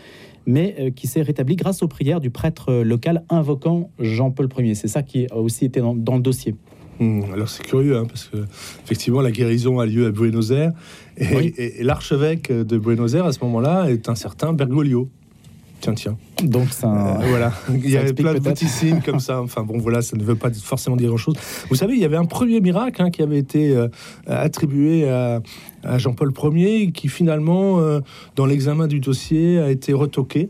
mais 0.49 0.75
euh, 0.79 0.89
qui 0.89 1.07
s'est 1.07 1.21
rétabli 1.21 1.55
grâce 1.55 1.83
aux 1.83 1.87
prières 1.87 2.19
du 2.19 2.31
prêtre 2.31 2.73
local 2.83 3.23
invoquant 3.29 3.91
Jean-Paul 3.99 4.49
Ier. 4.57 4.75
C'est 4.75 4.87
ça 4.87 5.03
qui 5.03 5.27
a 5.31 5.37
aussi 5.37 5.65
été 5.65 5.79
dans, 5.79 6.15
le 6.15 6.21
dossier. 6.21 6.55
Hmm, 6.99 7.21
alors 7.31 7.47
c'est 7.47 7.63
curieux, 7.63 7.95
hein, 7.97 8.05
parce 8.07 8.25
que 8.25 8.37
effectivement 8.83 9.21
la 9.21 9.31
guérison 9.31 9.79
a 9.79 9.85
lieu 9.85 10.07
à 10.07 10.11
Buenos 10.11 10.51
Aires, 10.51 10.73
et, 11.17 11.83
l'archevêque 11.83 12.51
de 12.51 12.77
Buenos 12.77 13.13
Aires 13.13 13.25
à 13.25 13.31
ce 13.31 13.39
moment-là 13.41 13.89
est 13.89 14.09
un 14.09 14.15
certain 14.15 14.53
Bergoglio. 14.53 15.09
Tiens, 15.81 15.93
tiens. 15.93 16.17
Donc 16.43 16.69
ça, 16.69 16.87
euh, 16.87 17.25
voilà, 17.29 17.53
il 17.69 17.89
y 17.89 17.97
a 17.97 18.13
plein 18.13 18.33
de 18.33 18.39
petits 18.39 18.67
signes 18.67 19.01
comme 19.01 19.19
ça. 19.19 19.41
Enfin 19.41 19.63
bon, 19.63 19.77
voilà, 19.77 20.01
ça 20.01 20.17
ne 20.17 20.23
veut 20.23 20.35
pas 20.35 20.51
forcément 20.53 20.95
dire 20.95 21.09
grand-chose. 21.09 21.35
Vous 21.69 21.75
savez, 21.75 21.93
il 21.93 21.99
y 21.99 22.05
avait 22.05 22.17
un 22.17 22.25
premier 22.25 22.59
miracle 22.59 23.01
hein, 23.01 23.11
qui 23.11 23.21
avait 23.21 23.39
été 23.39 23.75
euh, 23.75 23.87
attribué 24.27 25.09
à, 25.09 25.41
Jean-Paul 25.97 26.33
Ier, 26.55 26.91
qui 26.91 27.07
finalement, 27.07 27.79
euh, 27.79 28.01
dans 28.35 28.45
l'examen 28.45 28.87
du 28.87 28.99
dossier, 28.99 29.59
a 29.59 29.71
été 29.71 29.93
retoqué. 29.93 30.49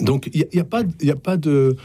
Donc 0.00 0.30
il 0.32 0.46
n'y 0.52 0.60
a, 0.60 0.64
pas, 0.64 0.82
a 0.82 1.16
pas 1.16 1.36
de, 1.36 1.76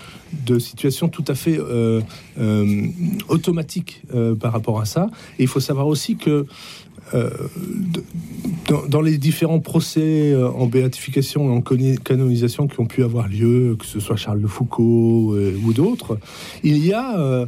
situation 0.60 1.10
tout 1.10 1.26
à 1.28 1.36
fait 1.36 1.58
euh, 1.60 2.02
euh, 2.40 2.88
automatique 3.28 4.02
euh, 4.14 4.36
par 4.36 4.54
rapport 4.54 4.80
à 4.80 4.86
ça. 4.86 5.10
Et 5.40 5.44
il 5.44 5.48
faut 5.48 5.60
savoir 5.60 5.88
aussi 5.88 6.16
que 6.16 6.46
dans, 8.90 9.02
les 9.02 9.18
différents 9.18 9.60
procès 9.60 10.36
en 10.36 10.66
béatification 10.66 11.50
et 11.50 11.56
en 11.56 11.62
canonisation 11.62 12.68
qui 12.68 12.80
ont 12.80 12.86
pu 12.86 13.04
avoir 13.04 13.28
lieu, 13.28 13.76
que 13.80 13.86
ce 13.86 14.00
soit 14.00 14.16
Charles 14.16 14.42
de 14.42 14.48
Foucault 14.48 15.38
ou 15.64 15.74
d'autres, 15.74 16.18
il 16.64 16.84
y 16.86 16.92
a 16.92 17.48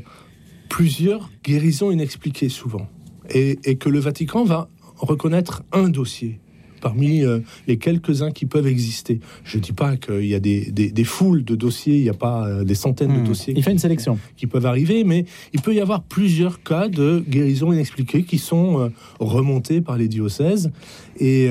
plusieurs 0.70 1.30
guérisons 1.44 1.92
inexpliquées 1.92 2.50
souvent. 2.50 2.88
et 3.30 3.76
que 3.78 3.90
le 3.90 4.00
Vatican 4.00 4.46
va 4.46 4.70
reconnaître 4.98 5.64
un 5.72 5.90
dossier 5.90 6.40
parmi 6.80 7.24
euh, 7.24 7.40
les 7.68 7.78
quelques-uns 7.78 8.32
qui 8.32 8.46
peuvent 8.46 8.68
exister. 8.68 9.20
Je 9.44 9.58
ne 9.58 9.64
dis 9.64 9.74
pas 9.74 9.98
qu'il 9.98 10.26
y 10.26 10.36
a 10.36 10.40
des, 10.40 11.04
foules 11.04 11.44
de 11.44 11.56
dossiers, 11.56 11.98
il 11.98 12.04
n'y 12.04 12.10
a 12.10 12.14
pas 12.14 12.48
euh, 12.48 12.64
des 12.64 12.76
centaines 12.76 13.14
de 13.14 13.22
hmm. 13.22 13.28
dossiers. 13.28 13.54
Il 13.56 13.64
fait 13.64 13.72
une 13.72 13.80
sélection. 13.80 14.18
Qui 14.36 14.48
peuvent 14.48 14.66
arriver, 14.66 15.04
mais 15.04 15.26
il 15.54 15.62
peut 15.62 15.74
y 15.74 15.80
avoir 15.80 16.04
plusieurs 16.04 16.62
cas 16.62 16.88
de 16.88 17.24
guérison 17.28 17.72
inexpliquée 17.74 18.24
qui 18.24 18.38
sont 18.38 18.80
euh, 18.80 18.90
remontés 19.20 19.82
par 19.82 19.98
les 19.98 20.08
diocèses. 20.08 20.72
Et 21.20 21.50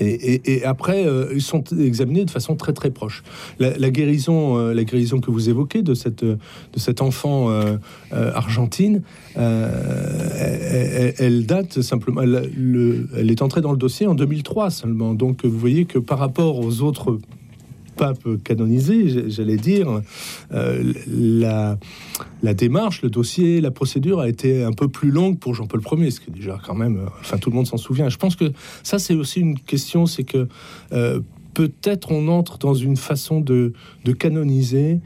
et, 0.00 0.64
après, 0.64 1.06
euh, 1.06 1.32
ils 1.34 1.42
sont 1.42 1.64
examinés 1.78 2.24
de 2.24 2.30
façon 2.30 2.56
très 2.56 2.72
très 2.72 2.90
proche. 2.90 3.22
La, 3.58 3.90
guérison, 3.90 4.58
euh, 4.58 4.74
la 4.74 4.84
guérison 4.84 5.20
que 5.20 5.30
vous 5.30 5.48
évoquez 5.48 5.82
de 5.82 5.94
cette 5.94 6.24
de 6.24 6.38
cet 6.76 7.02
enfant 7.02 7.50
euh, 7.50 7.76
argentine, 8.10 9.02
elle, 9.36 11.46
date 11.46 11.82
simplement. 11.82 12.22
Elle, 12.22 12.50
elle 13.16 13.30
est 13.30 13.42
entrée 13.42 13.60
dans 13.60 13.72
le 13.72 13.78
dossier 13.78 14.06
en 14.06 14.14
2003 14.14 14.70
seulement. 14.70 15.14
Donc 15.14 15.44
vous 15.44 15.58
voyez 15.58 15.84
que 15.84 15.98
par 15.98 16.18
rapport 16.18 16.58
aux 16.58 16.80
autres 16.80 17.18
pape 18.02 18.42
canonisé, 18.42 19.30
j'allais 19.30 19.56
dire, 19.56 20.02
euh, 20.52 20.92
la, 21.06 21.78
la, 22.42 22.52
démarche, 22.52 23.00
le 23.02 23.10
dossier, 23.10 23.60
la 23.60 23.70
procédure 23.70 24.18
a 24.18 24.28
été 24.28 24.64
un 24.64 24.72
peu 24.72 24.88
plus 24.88 25.12
longue 25.12 25.38
pour 25.38 25.54
Jean-Paul 25.54 25.82
Ier, 25.92 26.10
ce 26.10 26.18
qui 26.18 26.30
est 26.30 26.34
déjà 26.34 26.58
quand 26.66 26.74
même, 26.74 26.96
euh, 26.96 27.06
enfin 27.20 27.38
tout 27.38 27.50
le 27.50 27.54
monde 27.54 27.68
s'en 27.68 27.76
souvient. 27.76 28.08
Je 28.08 28.16
pense 28.16 28.34
que 28.34 28.50
ça 28.82 28.98
c'est 28.98 29.14
aussi 29.14 29.38
une 29.38 29.56
question, 29.56 30.06
c'est 30.06 30.24
que 30.24 30.48
euh, 30.92 31.20
peut-être 31.54 32.10
on 32.10 32.26
entre 32.26 32.58
dans 32.58 32.74
une 32.74 32.96
façon 32.96 33.40
de, 33.40 33.72
de 34.04 34.12
canoniser 34.12 34.98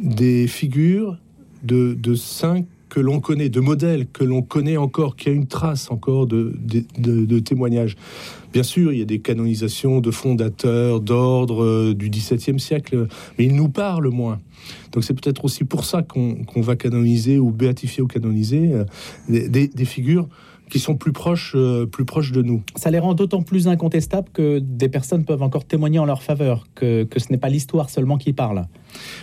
des 0.00 0.46
figures 0.46 1.18
de, 1.64 1.94
de 1.94 2.14
saints 2.14 2.62
que 2.88 3.00
l'on 3.00 3.20
connaît, 3.20 3.48
de 3.48 3.60
modèles 3.60 4.06
que 4.06 4.24
l'on 4.24 4.42
connaît 4.42 4.76
encore, 4.76 5.16
qui 5.16 5.28
a 5.28 5.32
une 5.32 5.46
trace 5.46 5.90
encore 5.90 6.26
de, 6.26 6.54
de, 6.98 7.38
témoignages. 7.40 7.96
Bien 8.52 8.62
sûr, 8.62 8.92
il 8.92 8.98
y 8.98 9.02
a 9.02 9.06
des 9.06 9.18
canonisations 9.18 10.00
de 10.00 10.10
fondateurs, 10.10 11.00
d'ordres 11.00 11.62
euh, 11.62 11.94
du 11.94 12.08
XVIIe 12.08 12.58
siècle, 12.58 13.06
mais 13.38 13.46
ils 13.46 13.54
nous 13.54 13.68
parlent 13.68 14.08
moins. 14.08 14.38
Donc 14.92 15.04
c'est 15.04 15.14
peut-être 15.14 15.44
aussi 15.44 15.64
pour 15.64 15.84
ça 15.84 16.02
qu'on 16.02 16.36
va 16.56 16.76
canoniser 16.76 17.38
ou 17.38 17.50
béatifier 17.50 18.02
ou 18.02 18.06
canoniser 18.06 18.72
euh, 18.72 18.84
des 19.28 19.84
figures 19.84 20.28
qui 20.70 20.80
sont 20.80 20.96
plus 20.96 21.12
proches, 21.12 21.52
euh, 21.54 21.86
plus 21.86 22.04
proches 22.04 22.32
de 22.32 22.42
nous. 22.42 22.62
Ça 22.74 22.90
les 22.90 22.98
rend 22.98 23.14
d'autant 23.14 23.42
plus 23.42 23.68
incontestables 23.68 24.28
que 24.32 24.58
des 24.58 24.88
personnes 24.88 25.24
peuvent 25.24 25.42
encore 25.42 25.64
témoigner 25.64 25.98
en 25.98 26.04
leur 26.04 26.22
faveur, 26.22 26.66
que, 26.74 27.04
que 27.04 27.20
ce 27.20 27.30
n'est 27.30 27.38
pas 27.38 27.48
l'histoire 27.48 27.90
seulement 27.90 28.18
qui 28.18 28.32
parle. 28.32 28.64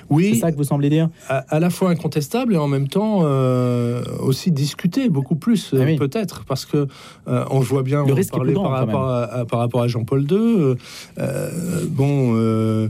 Oui, 0.09 0.31
c'est 0.33 0.39
ça 0.39 0.51
que 0.51 0.57
vous 0.57 0.63
semblez 0.63 0.89
dire? 0.89 1.09
À, 1.27 1.59
la 1.59 1.69
fois 1.69 1.89
incontestable 1.89 2.53
et 2.53 2.57
en 2.57 2.67
même 2.67 2.87
temps 2.87 3.21
euh, 3.23 4.03
aussi 4.19 4.51
discuté 4.51 5.09
beaucoup 5.09 5.35
plus 5.35 5.73
ah 5.73 5.85
peut-être 5.97 6.45
parce 6.45 6.65
que 6.65 6.87
euh, 7.27 7.45
on 7.49 7.59
voit 7.59 7.83
bien 7.83 8.05
le 8.05 8.13
risque 8.13 8.35
est 8.35 8.53
par, 8.53 8.69
rapport 8.69 9.09
à, 9.09 9.45
par 9.45 9.59
rapport 9.59 9.81
à 9.81 9.87
Jean-Paul 9.87 10.27
II. 10.29 10.75
bon 11.89 12.89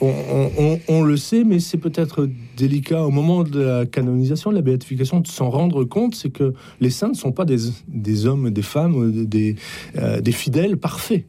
on, 0.00 1.02
le 1.02 1.16
sait, 1.16 1.44
mais 1.44 1.60
c'est 1.60 1.78
peut-être 1.78 2.28
délicat 2.56 3.04
au 3.04 3.10
moment 3.10 3.44
de 3.44 3.60
la 3.60 3.86
canonisation, 3.86 4.50
de 4.50 4.56
la 4.56 4.62
béatification, 4.62 5.20
de 5.20 5.26
s'en 5.28 5.50
rendre 5.50 5.84
compte, 5.84 6.14
c'est 6.14 6.30
que 6.30 6.54
les 6.80 6.90
saints 6.90 7.10
ne 7.10 7.14
sont 7.14 7.32
pas 7.32 7.44
des, 7.44 8.26
hommes, 8.26 8.50
des 8.50 8.62
femmes, 8.62 9.24
des, 9.26 9.56
euh, 9.96 10.20
des 10.20 10.32
fidèles 10.32 10.76
parfaits. 10.76 11.24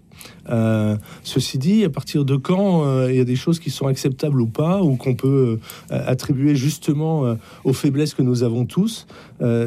Euh, 0.50 0.98
ceci 1.24 1.60
dit, 1.60 1.84
à 1.84 1.90
partir 1.90 2.26
de 2.26 2.36
quand 2.38 2.84
euh, 2.86 3.12
il 3.12 3.18
y 3.18 3.20
a 3.20 3.24
des 3.24 3.36
choses 3.36 3.60
qui 3.60 3.70
sont 3.70 3.86
acceptables 3.86 4.42
ou 4.42 4.48
pas, 4.48 4.82
ou 4.82 4.96
qu'on 4.96 5.14
peut 5.14 5.60
attribuer 5.90 6.56
justement 6.56 7.36
aux 7.64 7.74
faiblesses 7.74 8.14
que 8.14 8.24
nous 8.24 8.44
avons 8.44 8.66
tous, 8.66 9.06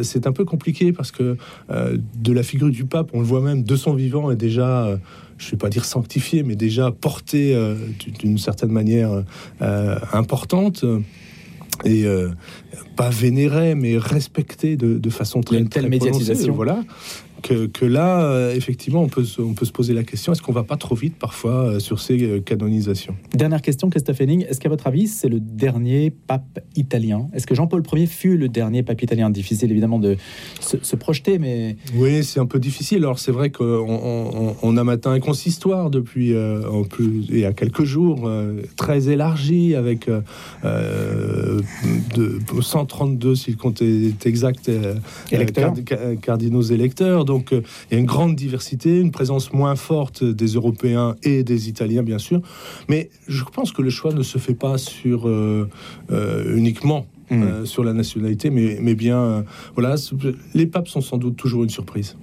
c'est 0.03 0.27
un 0.27 0.33
peu 0.33 0.45
compliqué 0.45 0.93
parce 0.93 1.13
que 1.13 1.37
de 1.71 2.33
la 2.33 2.43
figure 2.43 2.71
du 2.71 2.85
pape, 2.85 3.11
on 3.13 3.21
le 3.21 3.27
voit 3.27 3.41
même 3.41 3.63
de 3.63 3.77
son 3.77 3.95
vivant, 3.95 4.31
est 4.31 4.37
déjà 4.37 4.99
je 5.41 5.47
ne 5.47 5.51
vais 5.53 5.57
pas 5.57 5.71
dire 5.71 5.85
sanctifié, 5.85 6.43
mais 6.43 6.55
déjà 6.55 6.91
porté 6.91 7.55
euh, 7.55 7.75
d'une 8.19 8.39
certaine 8.39 8.71
manière 8.71 9.25
euh, 9.63 9.99
importante 10.13 10.85
et 11.85 12.07
euh, 12.07 12.31
pas 12.97 13.11
vénéré, 13.11 13.75
mais 13.75 13.99
respecté 13.99 14.77
de, 14.77 15.11
façon 15.11 15.41
très, 15.41 15.59
une 15.59 15.69
telle 15.69 15.89
médiatisation. 15.89 16.55
Voilà 16.55 16.83
que, 17.41 17.85
là, 17.85 18.23
euh, 18.23 18.55
effectivement, 18.55 19.03
on 19.03 19.09
peut, 19.09 19.25
on 19.39 19.55
peut 19.55 19.65
se 19.65 19.73
poser 19.73 19.95
la 19.95 20.03
question 20.05 20.33
est-ce 20.33 20.43
qu'on 20.43 20.53
va 20.53 20.65
pas 20.65 20.77
trop 20.77 20.95
vite 20.95 21.17
parfois 21.19 21.53
euh, 21.53 21.79
sur 21.79 22.01
ces 22.01 22.23
euh, 22.23 22.41
canonisations? 22.41 23.17
Dernière 23.35 23.63
question, 23.63 23.91
Christophe 23.91 24.21
Henning. 24.21 24.45
Est-ce 24.49 24.61
qu'à 24.61 24.69
votre 24.69 24.87
avis, 24.87 25.07
c'est 25.07 25.29
le 25.29 25.41
dernier 25.41 26.11
pape 26.11 26.61
italien? 26.77 27.29
Est-ce 27.33 27.47
que 27.47 27.55
Jean-Paul 27.55 27.83
Ier 27.93 28.07
fut 28.07 28.37
le 28.37 28.49
dernier 28.49 28.83
pape 28.83 29.03
italien? 29.03 29.31
Difficile 29.31 29.71
évidemment 29.71 29.99
de 29.99 30.17
se, 30.61 30.97
projeter, 30.97 31.39
mais. 31.39 31.77
Oui, 31.95 32.23
c'est 32.25 32.41
un 32.41 32.47
peu 32.47 32.59
difficile. 32.59 32.99
Alors, 32.99 33.19
c'est 33.19 33.33
vrai 33.33 33.51
qu'on 33.51 34.57
on, 34.63 34.77
a 34.77 34.85
matin 34.85 35.13
un 35.13 35.21
consistoire 35.21 35.91
depuis 35.91 36.35
en 36.37 36.85
plus, 36.85 37.25
et 37.31 37.47
à 37.47 37.53
quelques 37.53 37.85
jours, 37.85 38.31
très 38.77 39.09
élargi, 39.09 39.75
avec 39.75 40.09
de, 40.63 41.63
132, 42.61 43.35
si 43.35 43.51
le 43.53 43.57
compte 43.57 43.83
est 43.83 44.27
exact, 44.27 44.71
cardinaux 46.21 46.63
électeurs 46.63 47.25
donc 47.31 47.53
euh, 47.53 47.63
il 47.91 47.95
y 47.95 47.97
a 47.97 48.01
une 48.01 48.07
grande 48.07 48.35
diversité, 48.35 48.99
une 48.99 49.13
présence 49.13 49.53
moins 49.53 49.77
forte 49.77 50.25
des 50.25 50.49
Européens 50.49 51.15
et 51.23 51.45
des 51.45 51.69
Italiens, 51.69 52.03
bien 52.03 52.19
sûr. 52.19 52.43
Mais 52.89 53.09
je 53.29 53.45
pense 53.45 53.71
que 53.73 53.83
le 53.83 53.91
choix 53.91 54.13
ne 54.13 54.23
se 54.23 54.39
fait 54.39 54.55
pas 54.55 54.79
sur 54.79 55.29
euh, 55.29 55.69
euh, 56.11 56.57
uniquement 56.57 57.07
hmm. 57.31 57.65
sur 57.65 57.85
la 57.85 57.93
nationalité, 57.93 58.51
mais, 58.51 58.79
mais 58.81 58.97
bien, 58.97 59.45
voilà, 59.75 59.95
les 60.55 60.67
papes 60.67 60.89
sont 60.89 61.01
sans 61.01 61.19
doute 61.19 61.37
toujours 61.37 61.63
une 61.63 61.71
surprise. 61.71 62.17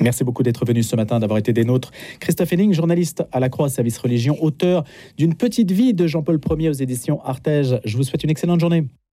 Merci 0.00 0.24
beaucoup 0.24 0.42
d'être 0.42 0.64
venu 0.64 0.82
ce 0.82 0.96
matin, 0.96 1.20
d'avoir 1.20 1.38
été 1.38 1.52
des 1.52 1.64
nôtres. 1.64 1.90
Christophe 2.20 2.52
Henning, 2.52 2.72
journaliste 2.72 3.24
à 3.32 3.40
la 3.40 3.48
Croix 3.48 3.68
Service 3.68 3.98
Religion, 3.98 4.36
auteur 4.42 4.84
d'une 5.18 5.34
petite 5.34 5.70
vie 5.70 5.92
de 5.94 6.06
Jean-Paul 6.06 6.38
Ier 6.58 6.70
aux 6.70 6.72
éditions 6.72 7.20
Artege. 7.24 7.80
Je 7.84 7.96
vous 7.96 8.02
souhaite 8.02 8.24
une 8.24 8.30
excellente 8.30 8.60
journée. 8.60 8.84